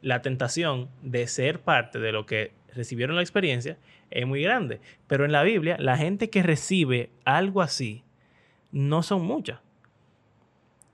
[0.01, 3.79] la tentación de ser parte de lo que recibieron la experiencia
[4.11, 4.81] es muy grande.
[5.07, 8.05] Pero en la Biblia, la gente que recibe algo así
[8.71, 9.61] no son muchas.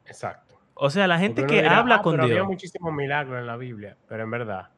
[0.07, 0.59] Exacto.
[0.75, 2.39] O sea, la gente que habla ah, con pero Dios.
[2.39, 4.69] Había muchísimos milagros en la Biblia, pero en verdad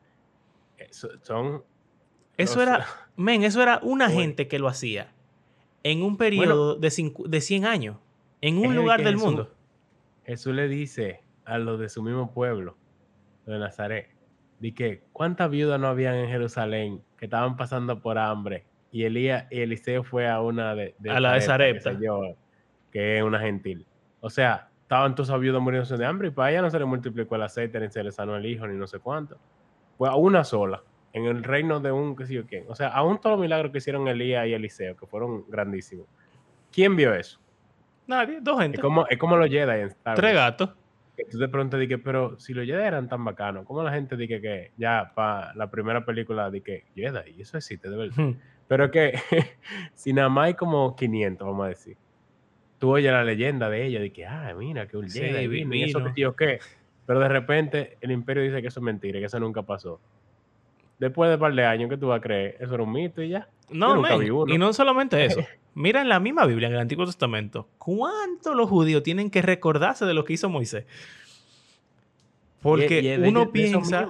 [0.78, 1.62] eh, son.
[2.36, 2.86] Eso era,
[3.16, 5.12] men, eso era una gente que lo hacía
[5.82, 7.96] en un periodo de, de 100 años,
[8.40, 9.54] en un lugar del mundo.
[10.24, 12.76] Jesús le dice a los de su mismo pueblo,
[13.46, 14.08] de Nazaret,
[14.60, 19.46] de que cuántas viudas no habían en Jerusalén que estaban pasando por hambre y Elías
[19.50, 21.92] y Eliseo fue a una de, a la de Sarepta.
[22.90, 23.86] que, es una gentil.
[24.20, 26.84] O sea estaban todos los viudas muriéndose de hambre y para ella no se le
[26.84, 29.38] multiplicó el aceite ni se le sanó el hijo ni no sé cuánto.
[29.96, 30.82] Fue a una sola
[31.12, 32.64] en el reino de un qué sé yo quién.
[32.68, 36.06] O sea aún todos los milagros que hicieron Elías y Eliseo que fueron grandísimos.
[36.72, 37.40] ¿quién vio eso?
[38.06, 38.78] Nadie, dos gente.
[38.78, 40.70] Es como, es como los Jedi en Tres gatos
[41.30, 44.40] tú de pronto dije, pero si los Jedi eran tan bacanos, ¿cómo la gente dice
[44.40, 47.32] que ya para la primera película dije Jedi?
[47.36, 48.34] Y eso existe, de verdad.
[48.68, 49.14] Pero que
[49.94, 51.96] si nada más hay como 500, vamos a decir.
[52.78, 55.82] Tú oyes la leyenda de ella, de que, ah, mira, que un Jedi vino, y
[55.82, 56.58] eso que ¿qué?
[57.06, 60.00] Pero de repente el imperio dice que eso es mentira, que eso nunca pasó.
[60.98, 62.56] Después de un par de años, ¿qué tú vas a creer?
[62.60, 63.48] Eso era un mito y ya.
[63.70, 65.40] No, y no solamente eso.
[65.74, 70.04] Mira en la misma Biblia, en el Antiguo Testamento, cuánto los judíos tienen que recordarse
[70.04, 70.84] de lo que hizo Moisés.
[72.60, 74.08] Porque uno piensa.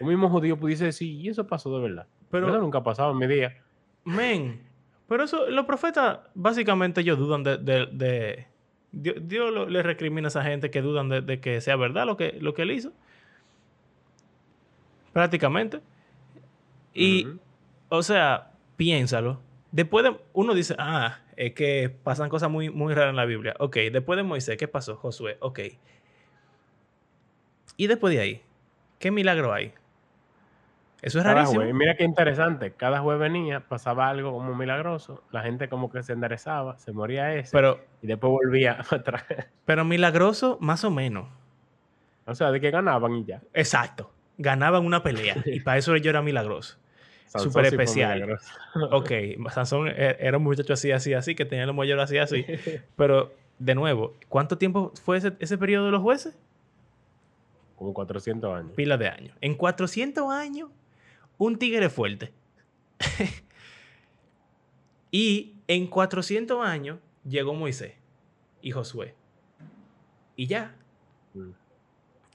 [0.00, 2.06] Un mismo judío pudiese decir, y eso pasó de verdad.
[2.30, 3.56] Pero eso nunca ha pasado en mi día.
[4.04, 4.62] Men,
[5.08, 8.46] pero eso, los profetas, básicamente, ellos dudan de.
[8.92, 12.54] Dios, le recrimina a esa gente que dudan de, que sea verdad lo que, lo
[12.54, 12.92] que él hizo.
[15.12, 15.80] Prácticamente.
[16.94, 17.26] Y,
[17.88, 18.47] o sea,
[18.78, 19.42] piénsalo.
[19.70, 23.54] Después de, uno dice, ah, es que pasan cosas muy, muy raras en la Biblia.
[23.58, 24.96] Ok, después de Moisés, ¿qué pasó?
[24.96, 25.60] Josué, ok.
[27.76, 28.42] Y después de ahí,
[28.98, 29.74] ¿qué milagro hay?
[31.02, 31.64] Eso es Cada rarísimo.
[31.74, 32.72] Mira qué interesante.
[32.72, 35.22] Cada jueves venía, pasaba algo como milagroso.
[35.30, 37.52] La gente como que se enderezaba, se moría ese.
[37.52, 39.24] Pero, y después volvía atrás.
[39.64, 41.28] pero milagroso, más o menos.
[42.26, 43.42] o sea, de que ganaban y ya.
[43.52, 44.12] Exacto.
[44.38, 45.36] Ganaban una pelea.
[45.44, 46.78] y para eso yo era milagroso.
[47.28, 48.38] Sansón fue especial.
[48.90, 49.10] Ok,
[49.52, 52.44] Sansón e- era un muchacho así, así, así, que tenía los molleros así, así.
[52.96, 56.36] Pero, de nuevo, ¿cuánto tiempo fue ese, ese periodo de los jueces?
[57.76, 58.72] como 400 años.
[58.74, 59.36] Pilas de años.
[59.40, 60.68] En 400 años,
[61.38, 62.32] un tigre fuerte.
[65.10, 67.92] y en 400 años llegó Moisés
[68.62, 69.14] y Josué.
[70.34, 70.74] Y ya.
[71.34, 71.50] Mm.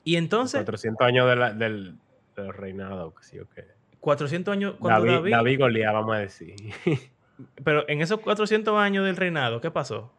[0.05, 1.97] Y entonces, 400 años de la- del,
[2.35, 3.65] del reinado, sí o qué.
[4.03, 6.55] 400 años cuando David, David, David Goliat, vamos a decir.
[7.63, 10.11] Pero en esos 400 años del reinado, ¿qué pasó?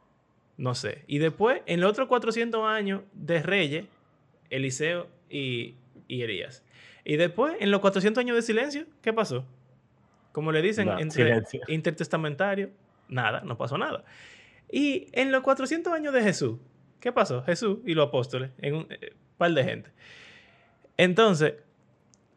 [0.57, 1.05] No sé.
[1.07, 3.85] Y después, en los otros 400 años de reyes,
[4.49, 5.74] Eliseo y,
[6.09, 6.64] y Elías.
[7.05, 9.45] Y después, en los 400 años de silencio, ¿qué pasó?
[10.32, 11.61] Como le dicen, entre silencio.
[11.68, 12.70] intertestamentario,
[13.09, 14.03] nada, no pasó nada.
[14.72, 16.59] Y en los 400 años de Jesús,
[17.01, 17.43] ¿qué pasó?
[17.43, 19.91] Jesús y los apóstoles, en un eh, par de gente.
[20.97, 21.57] Entonces,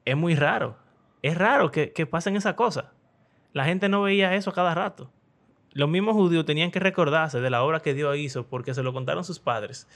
[0.04, 0.86] es muy raro.
[1.28, 2.86] Es raro que, que pasen esas cosas.
[3.54, 5.10] La gente no veía eso cada rato.
[5.74, 8.94] Los mismos judíos tenían que recordarse de la obra que Dios hizo porque se lo
[8.94, 9.88] contaron sus padres.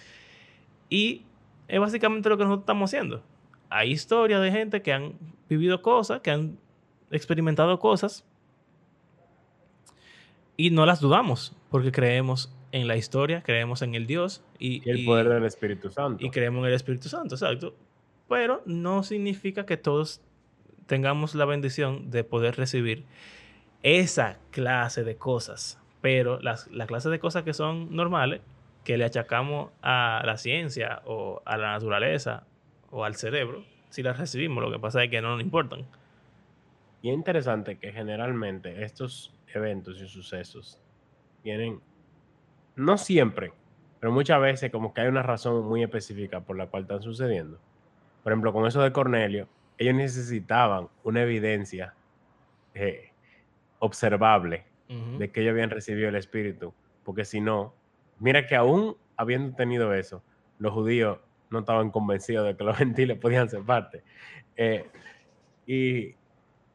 [0.89, 1.23] Y
[1.67, 3.23] es básicamente lo que nosotros estamos haciendo.
[3.69, 5.13] Hay historias de gente que han
[5.47, 6.57] vivido cosas, que han
[7.11, 8.25] experimentado cosas
[10.57, 14.89] y no las dudamos porque creemos en la historia, creemos en el Dios y, Y
[14.89, 16.25] el y- poder del Espíritu Santo.
[16.25, 17.73] y creemos en el Espíritu Santo, exacto.
[18.29, 20.21] Pero no significa que todos
[20.91, 23.05] tengamos la bendición de poder recibir
[23.81, 25.79] esa clase de cosas.
[26.01, 28.41] Pero las, la clase de cosas que son normales,
[28.83, 32.43] que le achacamos a la ciencia o a la naturaleza
[32.89, 35.85] o al cerebro, si las recibimos, lo que pasa es que no nos importan.
[37.01, 40.77] Y es interesante que generalmente estos eventos y sucesos
[41.41, 41.79] tienen,
[42.75, 43.53] no siempre,
[44.01, 47.59] pero muchas veces como que hay una razón muy específica por la cual están sucediendo.
[48.23, 49.47] Por ejemplo, con eso de Cornelio,
[49.81, 51.93] ellos necesitaban una evidencia
[52.73, 53.11] eh,
[53.79, 54.65] observable
[55.19, 56.73] de que ellos habían recibido el Espíritu,
[57.03, 57.73] porque si no,
[58.19, 60.23] mira que aún habiendo tenido eso,
[60.59, 61.19] los judíos
[61.49, 64.03] no estaban convencidos de que los gentiles podían ser parte.
[64.55, 64.85] Eh,
[65.65, 66.15] y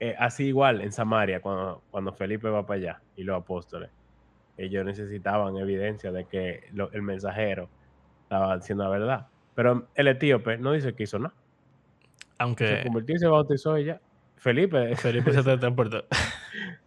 [0.01, 3.91] eh, así igual en Samaria, cuando, cuando Felipe va para allá y los apóstoles,
[4.57, 7.69] ellos necesitaban evidencia de que lo- el mensajero
[8.23, 9.27] estaba diciendo la verdad.
[9.55, 11.35] Pero el etíope no dice que hizo nada.
[12.39, 14.01] Aunque convirtió y se bautizó ya.
[14.37, 16.05] Felipe, Felipe se teletransportó.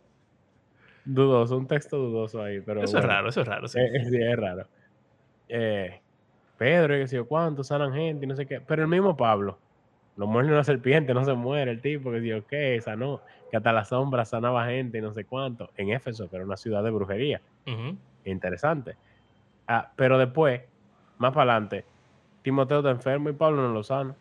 [1.05, 2.61] dudoso, un texto dudoso ahí.
[2.61, 3.67] Pero Eso es raro, eso es raro.
[3.67, 3.79] sí.
[3.79, 4.67] Es raro.
[5.47, 5.99] Eh,
[6.57, 8.61] Pedro, y que sé yo cuánto, sanan gente y no sé qué.
[8.61, 9.57] Pero el mismo Pablo,
[10.17, 12.79] lo muerde una serpiente, no se muere el tipo, que dijo, ¿qué?
[12.81, 15.71] Sanó, que hasta la sombra sanaba gente y no sé cuánto.
[15.77, 17.41] En Éfeso, que era una ciudad de brujería.
[18.25, 18.95] Interesante.
[19.67, 20.61] Ah, pero después,
[21.17, 21.85] más para adelante,
[22.41, 24.15] Timoteo está enfermo y Pablo no lo sana.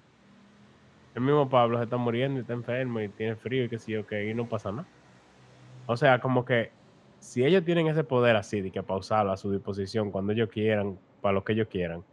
[1.19, 3.91] El mismo Pablo se está muriendo y está enfermo y tiene frío y qué sé
[3.91, 4.87] yo y no pasa nada.
[5.87, 6.71] O sea, como que
[7.19, 10.97] si ellos tienen ese poder así de que pausarlo a su disposición cuando ellos quieran,
[11.21, 12.05] para lo que ellos quieran,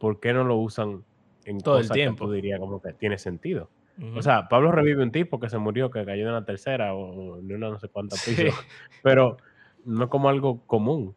[0.00, 1.04] ¿por qué no lo usan
[1.44, 2.28] en Todo el tiempo.
[2.28, 3.70] que dirías como que tiene sentido?
[4.16, 7.38] O sea, Pablo revive un tipo que se murió, que cayó de una tercera o
[7.40, 8.34] de una no sé cuánta Sí.
[8.34, 8.56] piso,
[9.04, 9.36] pero
[9.84, 11.14] no como algo común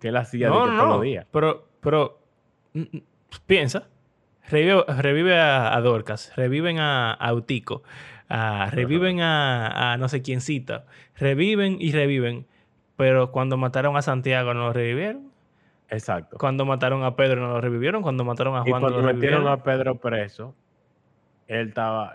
[0.00, 1.26] que él hacía de no, que no, todos los días.
[1.30, 2.20] Pero, pero,
[2.72, 3.02] mm, mm,
[3.44, 3.90] piensa.
[4.50, 7.82] Revive, revive a, a Dorcas, reviven a, a Eutico,
[8.28, 10.84] a- reviven a, no sé quiéncita,
[11.16, 12.46] reviven y reviven.
[12.96, 15.30] Pero cuando mataron a Santiago no lo revivieron.
[15.88, 16.36] Exacto.
[16.38, 18.02] Cuando mataron a Pedro no lo revivieron.
[18.02, 20.54] Cuando mataron a Y Juan no cuando lo metieron a Pedro preso,
[21.48, 22.14] él estaba,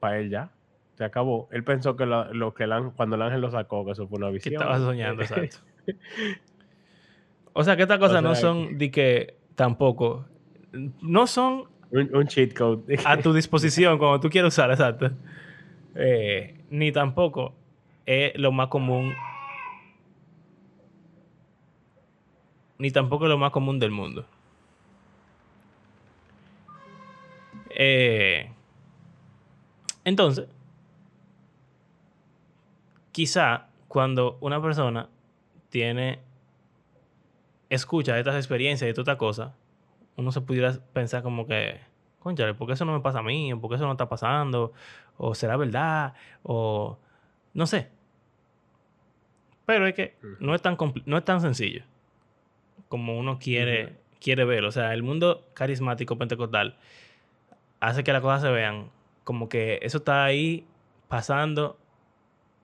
[0.00, 0.50] para él ya,
[0.96, 1.48] se acabó.
[1.52, 4.06] Él pensó que lo, lo que el ángel- cuando el ángel lo sacó, que eso
[4.08, 4.54] fue una Que visión.
[4.54, 5.58] estaba soñando, exacto.
[7.52, 10.26] O sea, que estas cosas no sea, son de que tampoco.
[10.72, 12.98] No son un, un cheat code.
[13.04, 15.10] a tu disposición cuando tú quieras usar, exacto.
[15.94, 17.54] Eh, ni tampoco
[18.06, 19.14] es lo más común.
[22.78, 24.24] Ni tampoco es lo más común del mundo.
[27.70, 28.50] Eh,
[30.04, 30.48] entonces,
[33.12, 35.08] quizá cuando una persona
[35.68, 36.20] tiene,
[37.68, 39.54] escucha estas experiencias y toda esta cosa,
[40.16, 41.80] uno se pudiera pensar como que,
[42.18, 43.52] conchale, ¿por qué eso no me pasa a mí?
[43.52, 44.72] ¿O ¿Por qué eso no está pasando?
[45.16, 46.14] ¿O será verdad?
[46.42, 46.98] O
[47.54, 47.90] no sé.
[49.66, 51.84] Pero es que no es tan, no es tan sencillo
[52.88, 54.68] como uno quiere, quiere verlo.
[54.68, 56.76] O sea, el mundo carismático pentecostal
[57.78, 58.90] hace que las cosas se vean
[59.24, 60.66] como que eso está ahí
[61.08, 61.78] pasando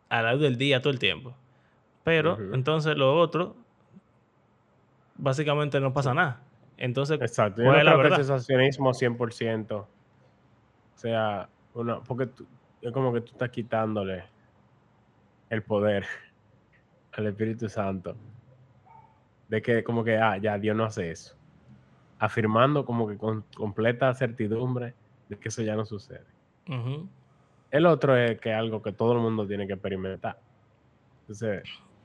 [0.09, 1.35] a la luz del día todo el tiempo.
[2.03, 3.57] Pero entonces lo otro,
[5.17, 6.43] básicamente no pasa nada.
[6.79, 7.63] Entonces, Exacto.
[7.63, 8.17] Yo ¿cuál no es la verdad?
[8.17, 9.87] sensacionismo 100%
[10.95, 12.01] sea una...
[12.01, 12.47] Porque tú-
[12.83, 14.25] es como que tú estás quitándole
[15.51, 16.05] el poder
[17.13, 18.17] al Espíritu Santo.
[19.49, 21.37] De que como que, ah, ya Dios no hace eso.
[22.19, 24.95] Afirmando como que con completa certidumbre
[25.29, 26.25] de que eso ya no sucede.
[27.71, 30.41] El otro es que es algo que todo el mundo tiene que experimentar.
[31.21, 31.63] Entonces,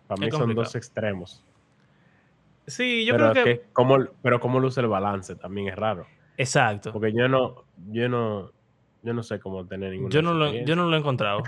[0.08, 1.44] para mí son dos extremos.
[2.72, 3.60] Sí, yo pero creo que...
[3.60, 6.08] que cómo- pero cómo luce el balance también es raro.
[6.38, 6.92] Exacto.
[6.92, 8.52] Porque yo no, yo no,
[9.04, 11.44] yo no sé cómo tener ninguna Yo no, lo, yo no lo he encontrado,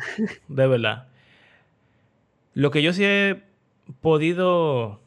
[0.48, 1.08] de verdad.
[2.54, 3.42] Lo que yo sí he
[4.02, 5.00] podido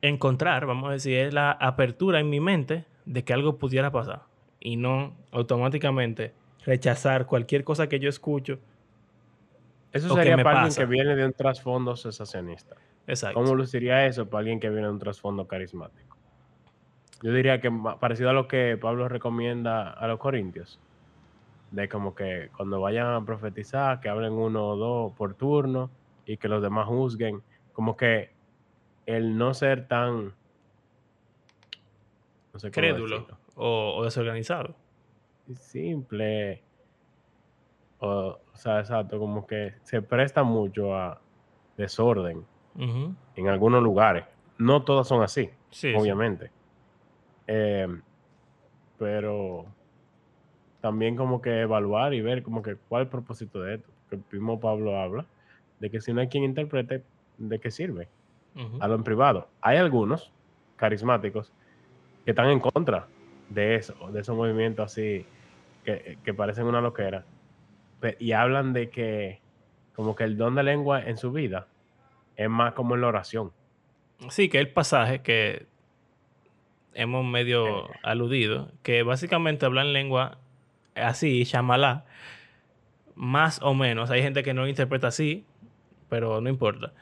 [0.00, 4.22] encontrar, vamos a decir, es la apertura en mi mente de que algo pudiera pasar
[4.60, 6.32] y no automáticamente
[6.64, 8.58] rechazar cualquier cosa que yo escucho.
[9.92, 10.82] Eso que sería para pasa.
[10.82, 12.76] alguien que viene de un trasfondo cesacionista.
[13.08, 13.40] Exacto.
[13.40, 16.16] ¿Cómo luciría eso para alguien que viene de un trasfondo carismático?
[17.22, 20.78] Yo diría que parecido a lo que Pablo recomienda a los corintios.
[21.70, 25.90] De como que cuando vayan a profetizar, que hablen uno o dos por turno
[26.26, 27.42] y que los demás juzguen.
[27.72, 28.30] Como que
[29.06, 30.34] el no ser tan...
[32.52, 34.76] No sé Crédulo o, o desorganizado.
[35.54, 36.62] simple.
[38.00, 41.20] O, o sea, exacto, como que se presta mucho a
[41.78, 42.44] desorden
[42.78, 44.24] En algunos lugares.
[44.58, 45.94] No todas son así, Sí, sí.
[45.96, 46.50] obviamente.
[47.46, 47.88] Eh,
[48.98, 49.66] pero
[50.80, 53.88] también como que evaluar y ver como que cuál es el propósito de esto.
[54.08, 55.24] Porque el mismo Pablo habla
[55.80, 57.04] de que si no hay quien interprete,
[57.36, 58.08] ¿de qué sirve?
[58.54, 58.78] Ujú.
[58.80, 59.48] Hablo en privado.
[59.60, 60.32] Hay algunos
[60.76, 61.52] carismáticos
[62.24, 63.06] que están en contra
[63.48, 65.24] de eso, de esos movimientos así
[65.84, 67.24] que, que parecen una loquera.
[68.18, 69.40] Y hablan de que
[69.94, 71.66] como que el don de lengua en su vida
[72.38, 73.52] es más como en la oración.
[74.30, 75.66] Sí, que el pasaje que
[76.94, 77.90] hemos medio Eh.
[78.02, 80.38] aludido, que básicamente habla en lengua
[80.94, 82.04] así, shamalá,
[83.14, 84.10] más o menos.
[84.10, 85.44] Hay gente que no lo interpreta así,
[86.08, 86.92] pero no importa.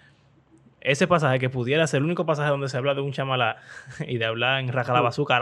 [0.81, 3.57] Ese pasaje que pudiera ser el único pasaje donde se habla de un chamalá
[4.07, 5.39] y de hablar en racalabazuca,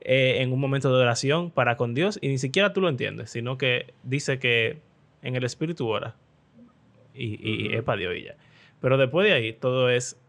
[0.00, 3.30] eh, en un momento de oración para con Dios, y ni siquiera tú lo entiendes,
[3.30, 4.80] sino que dice que
[5.22, 6.14] en el espíritu ora
[7.14, 8.34] y, y es para Dios y ya.
[8.80, 10.20] Pero después de ahí, todo es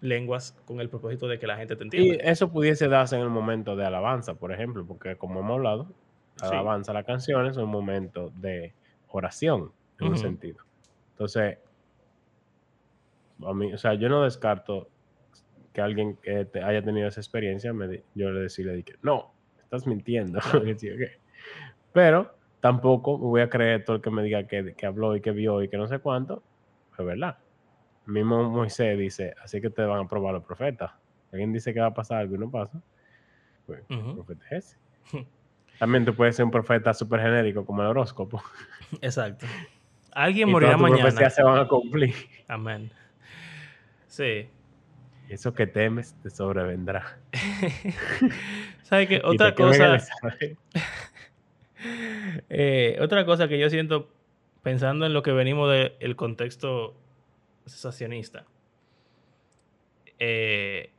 [0.00, 2.24] lenguas con el propósito de que la gente te Y entienda.
[2.24, 5.88] eso pudiese darse en el momento de alabanza, por ejemplo, porque como hemos hablado,
[6.40, 6.54] la Sí.
[6.54, 8.74] alabanza, la canción es un momento de
[9.08, 10.20] oración, en un Ujú.
[10.20, 10.58] sentido.
[11.12, 11.58] Entonces,
[13.44, 14.88] a mí, o sea, yo no descarto
[15.72, 18.94] que alguien que te- haya tenido esa experiencia, me di- yo le decirle de que
[19.02, 19.32] no,
[19.62, 20.38] estás mintiendo.
[20.62, 21.06] Y.
[21.92, 22.34] Pero
[22.66, 25.30] tampoco me voy a creer todo el que me diga que, que habló y que
[25.30, 26.42] vio y que no sé cuánto,
[26.98, 27.38] es verdad.
[28.06, 30.90] Mismo Moisés dice, así que te van a probar los profetas.
[31.32, 32.80] Alguien dice que va a pasar algo y no pasa,
[33.66, 34.14] pues el Ujú.
[34.16, 34.78] profeta es
[35.12, 35.26] ese.
[35.78, 38.42] También tú puedes ser un profeta súper genérico como el horóscopo.
[39.00, 39.46] Exacto.
[40.12, 41.02] Alguien Y morirá mañana.
[41.02, 42.14] profecías se van a cumplir.
[42.48, 42.90] Amén.
[44.08, 44.48] Sí.
[45.28, 47.18] Eso que temes te sobrevendrá.
[48.82, 49.20] ¿Sabes qué?
[49.24, 49.98] Otra el cosa.
[52.48, 54.08] Eh, otra cosa que yo siento
[54.62, 56.94] pensando en lo que venimos del contexto
[57.66, 58.44] sensacionista,
[60.18, 60.90] eh,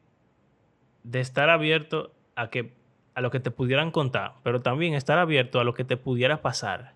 [1.03, 2.71] de estar abierto a que
[3.13, 6.41] a lo que te pudieran contar, pero también estar abierto a lo que te pudiera
[6.43, 6.93] pasar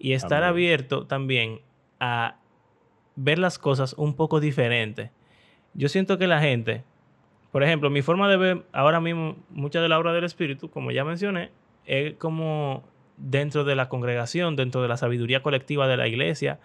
[0.00, 1.60] y estar abierto también
[2.00, 2.38] a
[3.14, 5.12] ver las cosas un poco diferente.
[5.74, 6.82] Yo siento que la gente,
[7.52, 10.90] por ejemplo, mi forma de ver ahora mismo mucha de la obra del Espíritu, como
[10.90, 11.50] ya mencioné,
[11.86, 12.82] es como
[13.18, 16.58] dentro de la congregación, dentro de la sabiduría colectiva de la iglesia.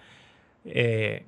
[0.66, 1.26] eh,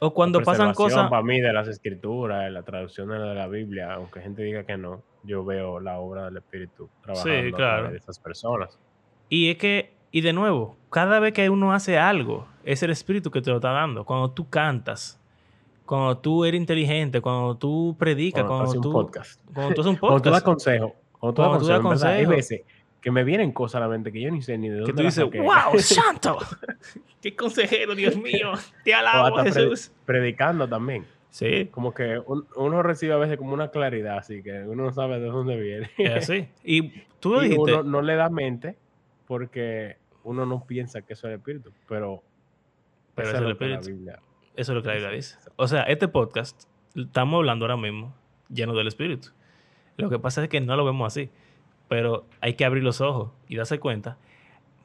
[0.00, 1.10] o cuando pasan cosas...
[1.10, 4.78] Para mí, de las escrituras, de la traducción de la Biblia, aunque gente diga que
[4.78, 7.90] no, yo veo la obra del Espíritu trabajando a claro.
[7.90, 8.78] de esas personas.
[9.28, 13.30] Y es que, y de nuevo, cada vez que uno hace algo, es el espíritu
[13.30, 14.04] que te lo está dando.
[14.04, 15.20] Cuando tú cantas,
[15.84, 19.40] cuando tú eres inteligente, cuando tú predicas, Cuando cuando, tú un podcast.
[19.52, 22.62] cuando tú haces un Cuando tú das podcast, consejo, cuando tú das consejo, hay veces
[23.00, 24.96] que me vienen cosas a la mente que yo ni sé ni de dónde que
[24.96, 26.38] tú dices, wow, santo,
[27.22, 28.52] qué consejero, Dios mío,
[28.84, 29.92] te alabo, pre- Jesús.
[30.04, 31.06] predicando también.
[31.30, 34.92] Sí, Como que un- uno recibe a veces como una claridad, así que uno no
[34.92, 35.90] sabe de dónde viene.
[35.96, 36.48] es así.
[36.64, 36.90] Y
[37.20, 38.76] tú y dijiste, uno no le da mente
[39.26, 42.22] porque uno no piensa que eso es el espíritu, pero,
[43.14, 43.98] Pero eso es el lo que la espíritu.
[44.00, 44.20] Biblia-
[44.56, 45.38] eso es lo que la Biblia dice.
[45.56, 46.64] O sea, este podcast,
[46.96, 48.12] estamos hablando ahora mismo
[48.48, 49.28] lleno del espíritu.
[49.96, 51.30] Lo que pasa es que no lo vemos así.
[51.90, 54.16] Pero hay que abrir los ojos y darse cuenta.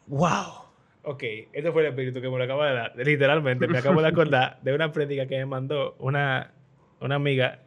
[0.08, 0.66] ¡Wow!
[1.03, 2.93] Ok, este fue el espíritu que me lo acaba de dar.
[2.95, 6.51] Literalmente, me acabo de acordar de una prédica que me mandó una,
[6.99, 7.60] una amiga,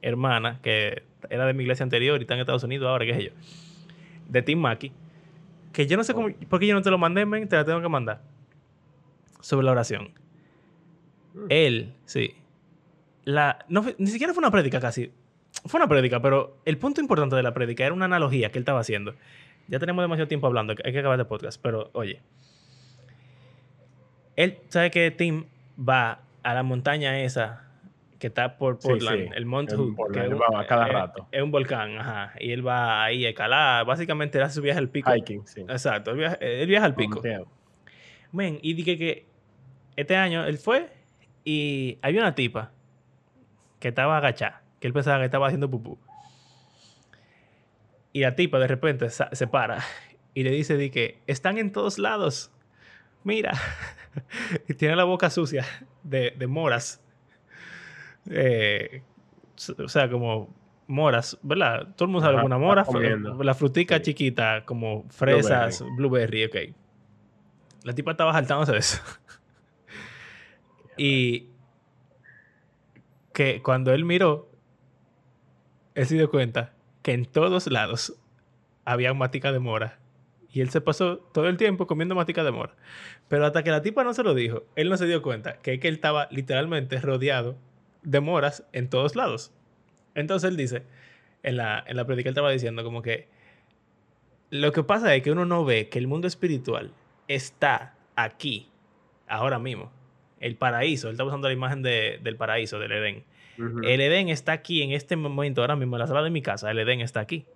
[0.00, 3.24] hermana, que era de mi iglesia anterior y está en Estados Unidos ahora, qué sé
[3.24, 3.30] yo,
[4.30, 4.90] de Tim Mackey,
[5.74, 7.66] que yo no sé cómo, por qué yo no te lo mandé, men, te la
[7.66, 8.22] tengo que mandar,
[9.42, 10.12] sobre la oración.
[11.34, 11.46] Mm.
[11.50, 12.36] Él, sí.
[13.24, 15.12] La, no ni siquiera fue una prédica casi.
[15.64, 18.62] Fue una prédica, pero el punto importante de la prédica era una analogía que él
[18.62, 19.14] estaba haciendo.
[19.68, 22.20] Ya tenemos demasiado tiempo hablando, hay que acabar el podcast, pero oye.
[24.36, 25.44] Él sabe que Tim
[25.78, 27.68] va a la montaña esa
[28.18, 29.94] que está por Portland, sí, el Mount Hood.
[29.96, 31.28] Portland, que él un- va a cada es- rato.
[31.32, 32.32] Es un volcán, ajá.
[32.38, 33.84] Y él va ahí a escalar.
[33.84, 35.12] Básicamente él hace su viaje al pico.
[35.14, 35.62] Hiking, sí.
[35.62, 37.20] Exacto, él viaja, él viaja al pico.
[38.30, 39.26] Men, y dije que
[39.96, 40.88] este año él fue
[41.44, 42.70] y había una tipa
[43.80, 45.96] que estaba agachada, que él pensaba que estaba haciendo pupú.
[48.12, 49.78] Y la tipa de repente se para
[50.34, 52.50] y le dice di que están en todos lados.
[53.22, 53.52] Mira.
[54.68, 55.64] y tiene la boca sucia
[56.02, 57.00] de, de moras.
[58.28, 59.02] Eh,
[59.78, 60.52] o sea, como
[60.88, 61.94] moras, ¿verdad?
[61.94, 64.02] Todo el mundo sabe Ajá, una está mora, la frutica Sí.
[64.02, 66.56] chiquita, como fresas, blueberry, ok.
[67.84, 69.00] La tipa estaba saltándose de eso.
[70.96, 71.50] y
[73.32, 74.51] que cuando él miró,
[75.94, 76.72] él se dio cuenta
[77.02, 78.14] que en todos lados
[78.84, 79.98] había matica de mora.
[80.54, 82.74] Y él se pasó todo el tiempo comiendo matica de mora.
[83.28, 85.80] Pero hasta que la tipa no se lo dijo, él no se dio cuenta que,
[85.80, 87.56] que él estaba literalmente rodeado
[88.02, 89.52] de moras en todos lados.
[90.14, 90.82] Entonces él dice,
[91.42, 93.28] en la, en la predica él estaba diciendo como que
[94.50, 96.92] lo que pasa es que uno no ve que el mundo espiritual
[97.28, 98.68] está aquí,
[99.26, 99.90] ahora mismo.
[100.40, 103.24] El paraíso, él está usando la imagen de- del paraíso, del Edén.
[103.84, 106.70] El Edén está aquí en este momento, ahora mismo, en la sala de mi casa.
[106.70, 107.46] El Edén está aquí.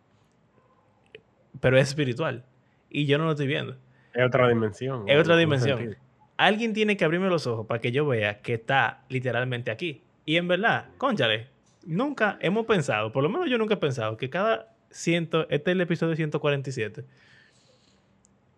[1.61, 2.45] Pero es espiritual.
[2.91, 3.77] Y yo no lo estoy viendo.
[4.15, 5.09] Es otra dimensión.
[5.09, 5.97] Es otra dimensión.
[6.37, 10.03] Alguien tiene que abrirme los ojos para que yo vea que está literalmente aquí.
[10.25, 11.49] Y en verdad, conchale,
[11.87, 15.75] nunca hemos pensado, por lo menos yo nunca he pensado, que cada ciento, este es
[15.75, 17.05] el episodio 147,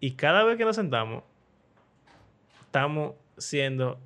[0.00, 1.24] y cada vez que nos sentamos,
[2.62, 4.00] estamos siendo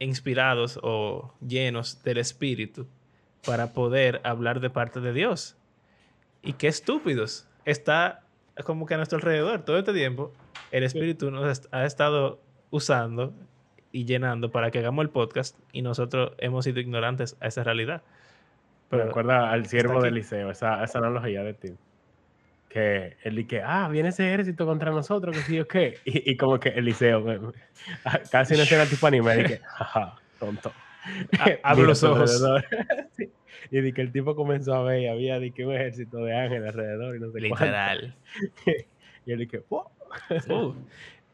[0.00, 2.88] inspirados o llenos del Espíritu
[3.46, 5.56] para poder hablar de parte de Dios.
[6.42, 7.46] Y qué estúpidos.
[7.64, 8.22] Está
[8.64, 10.32] como que a nuestro alrededor todo este tiempo.
[10.72, 12.40] El Espíritu nos ha estado
[12.70, 13.32] usando
[13.92, 18.02] y llenando para que hagamos el podcast y nosotros hemos sido ignorantes a esa realidad.
[18.90, 20.04] Me Pero acuerda al siervo aquí.
[20.04, 21.68] del liceo, esa, esa analogía de ti.
[22.70, 25.98] Que él dice ah, viene ese ejército contra nosotros, que sí o qué.
[26.06, 27.52] Y, y como que el liceo, me- me-
[28.30, 30.72] casi una escena tipo anime, que, jaja, tonto.
[31.64, 32.40] Abre los ojos.
[33.16, 33.30] Sí.
[33.72, 36.36] Y di que el tipo comenzó a ver y había di que un ejército de
[36.36, 37.64] ángeles alrededor y no sé cuánto.
[37.64, 38.16] literal.
[39.26, 39.84] Y él dice, wow.
[40.48, 40.74] Uh.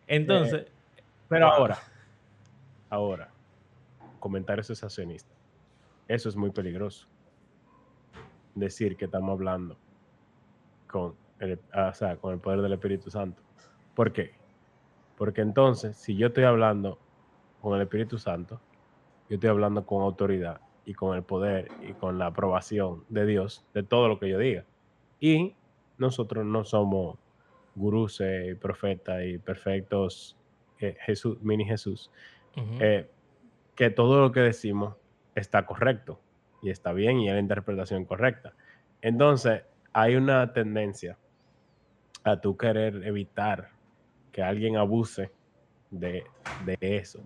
[0.07, 0.66] Entonces,
[1.28, 1.55] Pero Wow.
[1.55, 1.78] ahora,
[2.91, 3.30] ahora,
[4.20, 5.37] comentarios sensacionistas.
[6.09, 7.07] Eso es muy peligroso.
[8.55, 9.76] Decir que estamos hablando
[10.87, 13.43] con el, ah, o sea, con el poder del Espíritu Santo.
[13.95, 14.34] ¿Por qué?
[15.16, 16.99] Porque entonces, si yo estoy hablando
[17.61, 18.61] con el Espíritu Santo,
[19.28, 23.64] yo estoy hablando con autoridad y con el poder y con la aprobación de Dios
[23.74, 24.64] de todo lo que yo diga.
[25.18, 25.55] Y
[25.99, 27.18] nosotros no somos
[27.74, 30.37] gurús y profetas y perfectos
[30.78, 32.11] eh, Jesús, mini Jesús,
[32.80, 33.11] eh,
[33.74, 34.97] que todo lo que decimos
[35.34, 36.20] está correcto
[36.62, 38.55] y está bien y es la interpretación correcta.
[39.03, 39.62] Entonces,
[39.93, 41.18] hay una tendencia
[42.31, 43.70] a tú querer evitar
[44.33, 45.31] que alguien abuse
[45.91, 46.24] de,
[46.64, 47.22] de eso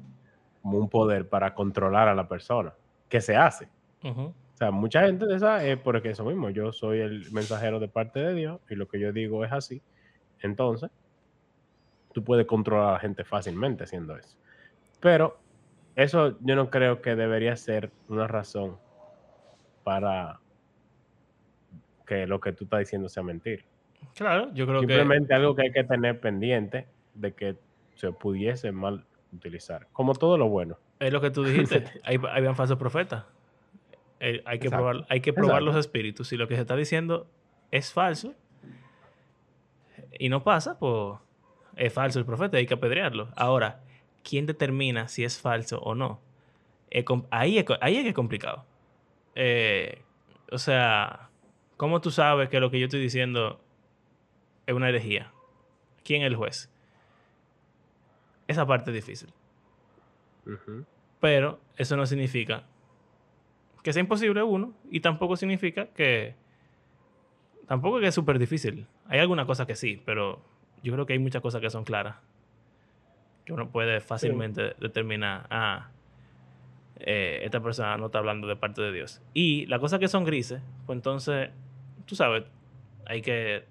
[0.62, 2.74] como un poder para controlar a la persona,
[3.09, 3.68] que se hace.
[4.03, 7.88] O sea, mucha gente de esa es porque eso mismo, yo soy el mensajero de
[7.88, 9.82] parte de Dios y lo que yo digo es así.
[10.40, 10.90] Entonces,
[12.12, 14.36] tú puedes controlar a la gente fácilmente haciendo eso.
[15.01, 15.38] Pero
[15.96, 18.76] eso yo no creo que debería ser una razón
[19.82, 20.40] para
[22.07, 23.64] que lo que tú estás diciendo sea mentir.
[24.14, 27.57] Claro, yo creo que Simplemente algo que hay que tener pendiente de que
[27.94, 29.88] se pudiese mal utilizar.
[29.92, 30.78] Como todo lo bueno.
[30.98, 31.84] es lo que tú dijiste.
[32.05, 33.24] Hay, habían falsos profetas.
[34.22, 34.84] Eh, hay, que Exacto.
[34.84, 35.64] probar, hay que probar Exacto.
[35.64, 36.28] los espíritus.
[36.28, 37.26] Si lo que se está diciendo
[37.70, 38.34] es falso
[40.18, 41.18] y no pasa, pues
[41.76, 43.28] es falso el profeta, hay que apedrearlo.
[43.34, 43.80] Ahora,
[44.22, 46.20] ¿quién determina si es falso o no?
[46.90, 48.66] Es, ahí es que es complicado.
[49.34, 50.03] Eh,
[50.53, 51.30] o sea,
[51.78, 53.61] ¿cómo tú sabes que lo que yo estoy diciendo
[54.71, 55.33] es una herejía?
[56.05, 56.71] ¿Quién es el juez?
[58.49, 59.33] Esa parte es difícil.
[61.21, 62.64] Pero eso no significa
[63.83, 66.35] que sea imposible uno y tampoco significa que
[67.66, 68.87] tampoco que es súper difícil.
[69.07, 70.43] Hay algunas cosas que sí, pero
[70.83, 72.16] yo creo que hay muchas cosas que son claras.
[73.45, 75.91] Que uno puede fácilmente determinar, ah,
[76.97, 79.23] eh, esta persona no está hablando de parte de Dios.
[79.35, 81.51] Y las cosas que son grises, pues entonces,
[82.07, 82.45] tú sabes,
[83.07, 83.64] hay que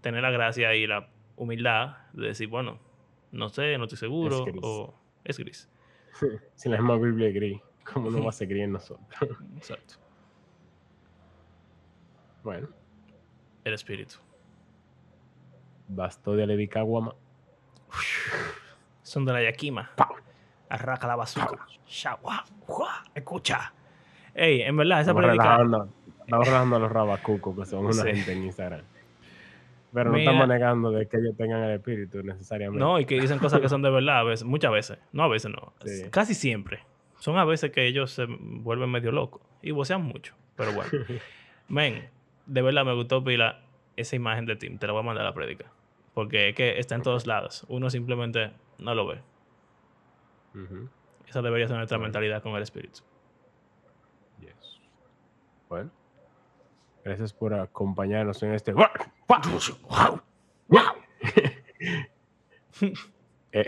[0.00, 2.78] tener la gracia y la humildad de decir, bueno,
[3.32, 4.94] no sé, no estoy seguro, o
[5.24, 5.68] es gris.
[6.54, 9.08] Si la misma Biblia es gris, ¿cómo no va a ser gris en nosotros?
[9.56, 9.94] Exacto.
[12.42, 12.68] Bueno.
[13.64, 14.16] El espíritu.
[15.88, 17.14] Bastó de Levicaguama.
[19.02, 19.90] Son de la Yakima.
[20.68, 21.66] Arraca la bazooka.
[23.14, 23.72] Escucha.
[24.34, 25.58] Ey, en verdad, esa predica...
[26.20, 28.84] Estamos relajando a los rabacucos, que son una gente en Instagram.
[29.92, 32.78] Pero no estamos negando de que ellos tengan el espíritu necesariamente.
[32.78, 34.98] No, y que dicen cosas que son de verdad a veces, muchas veces.
[35.12, 35.72] No, a veces no.
[36.10, 36.80] Casi siempre.
[37.18, 40.34] Son a veces que ellos se vuelven medio locos y vocean mucho.
[40.56, 40.90] Pero bueno.
[41.68, 42.08] Men,
[42.46, 43.62] de verdad me gustó pila
[43.96, 44.78] esa imagen de Tim.
[44.78, 45.66] Te la voy a mandar a la prédica.
[46.14, 47.64] Porque es que está en todos lados.
[47.68, 49.20] Uno simplemente no lo ve.
[51.28, 53.00] Esa debería ser nuestra mentalidad con el espíritu.
[54.40, 54.80] Yes.
[55.68, 55.90] Bueno.
[57.04, 58.72] Gracias por acompañarnos en este.
[63.52, 63.64] eh,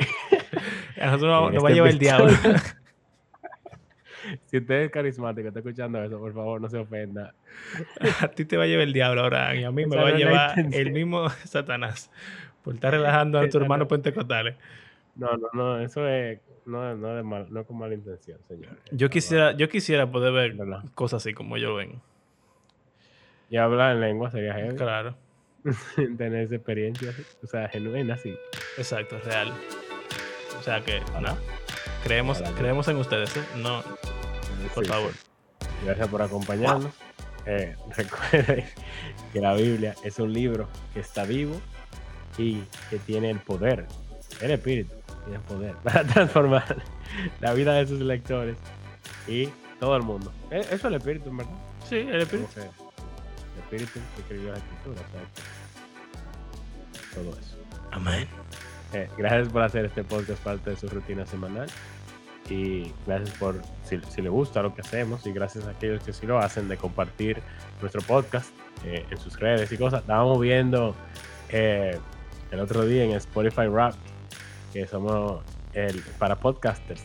[1.00, 2.32] a nosotros nos va a este llevar el diablo.
[4.46, 7.34] si usted es carismático, está escuchando eso, por favor, no se ofenda.
[8.20, 10.12] a ti te va a llevar el diablo ahora y a mí me va a
[10.12, 12.10] llevar el mismo Satanás
[12.62, 14.56] por estar relajando a tu hermano pentecostales.
[15.14, 18.76] No, no, no, eso es no, no, de mal, no con mala intención, señor.
[18.92, 20.56] Yo quisiera, yo quisiera poder ver
[20.94, 22.00] cosas así como yo ven.
[23.52, 24.76] Y hablar en lengua sería genial.
[24.76, 25.14] Claro.
[25.94, 27.12] Tener esa experiencia,
[27.44, 28.34] o sea, genuina, sí.
[28.78, 29.52] Exacto, real.
[30.58, 31.36] O sea que, no.
[32.02, 33.42] Creemos, creemos en ustedes, ¿eh?
[33.58, 33.82] No,
[34.74, 35.12] por favor.
[35.84, 36.94] Gracias por acompañarnos.
[37.44, 38.64] Eh, recuerden
[39.34, 41.60] que la Biblia es un libro que está vivo
[42.38, 43.84] y que tiene el poder,
[44.40, 44.94] el espíritu,
[45.24, 46.76] tiene el poder para transformar
[47.40, 48.56] la vida de sus lectores
[49.28, 50.32] y todo el mundo.
[50.50, 51.52] E, eso es el espíritu, ¿verdad?
[51.86, 52.48] Sí, el espíritu
[53.72, 55.00] espíritu que escribió la escritura.
[57.14, 57.56] Todo eso.
[57.90, 58.28] Amén.
[58.92, 61.68] Eh, gracias por hacer este podcast parte de su rutina semanal.
[62.50, 66.12] Y gracias por, si, si le gusta lo que hacemos, y gracias a aquellos que
[66.12, 67.40] sí lo hacen, de compartir
[67.80, 68.50] nuestro podcast
[68.84, 70.00] eh, en sus redes y cosas.
[70.00, 70.94] Estábamos viendo
[71.48, 71.98] eh,
[72.50, 73.94] el otro día en Spotify Rap
[74.72, 75.42] que somos
[75.72, 77.02] el, para podcasters.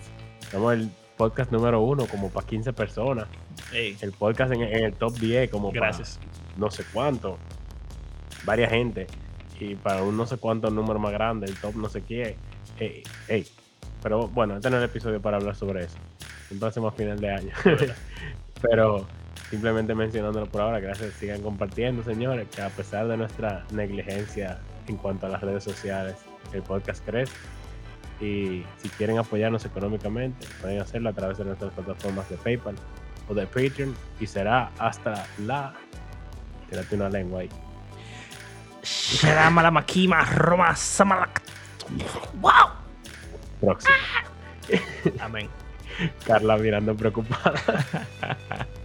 [0.52, 3.28] Somos el podcast número uno, como para 15 personas.
[3.74, 6.20] El podcast en, el top 10, como Gracias
[6.58, 7.38] no sé cuánto,
[8.46, 9.08] varias gente,
[9.60, 12.36] y para un no sé cuánto número más grande, el top no sé qué.
[14.04, 15.98] Pero bueno, este no es el episodio para hablar sobre eso.
[16.52, 17.54] Un próximo final de año.
[18.62, 19.06] Pero
[19.50, 21.14] simplemente mencionándolo por ahora, gracias.
[21.14, 26.16] Sigan compartiendo, señores, que a pesar de nuestra negligencia en cuanto a las redes sociales,
[26.54, 27.34] el podcast crece.
[28.22, 32.76] Y si quieren apoyarnos económicamente, pueden hacerlo a través de nuestras plataformas de PayPal
[33.28, 33.96] o de Patreon.
[34.20, 35.74] Y será hasta la
[36.70, 37.50] Tírate una lengua ahí.
[39.72, 41.42] Makima Roma Samalak.
[42.40, 42.70] ¡Wow!
[43.62, 43.96] Próximo.
[45.20, 45.50] Amén.
[46.26, 47.54] Carla mirando preocupada.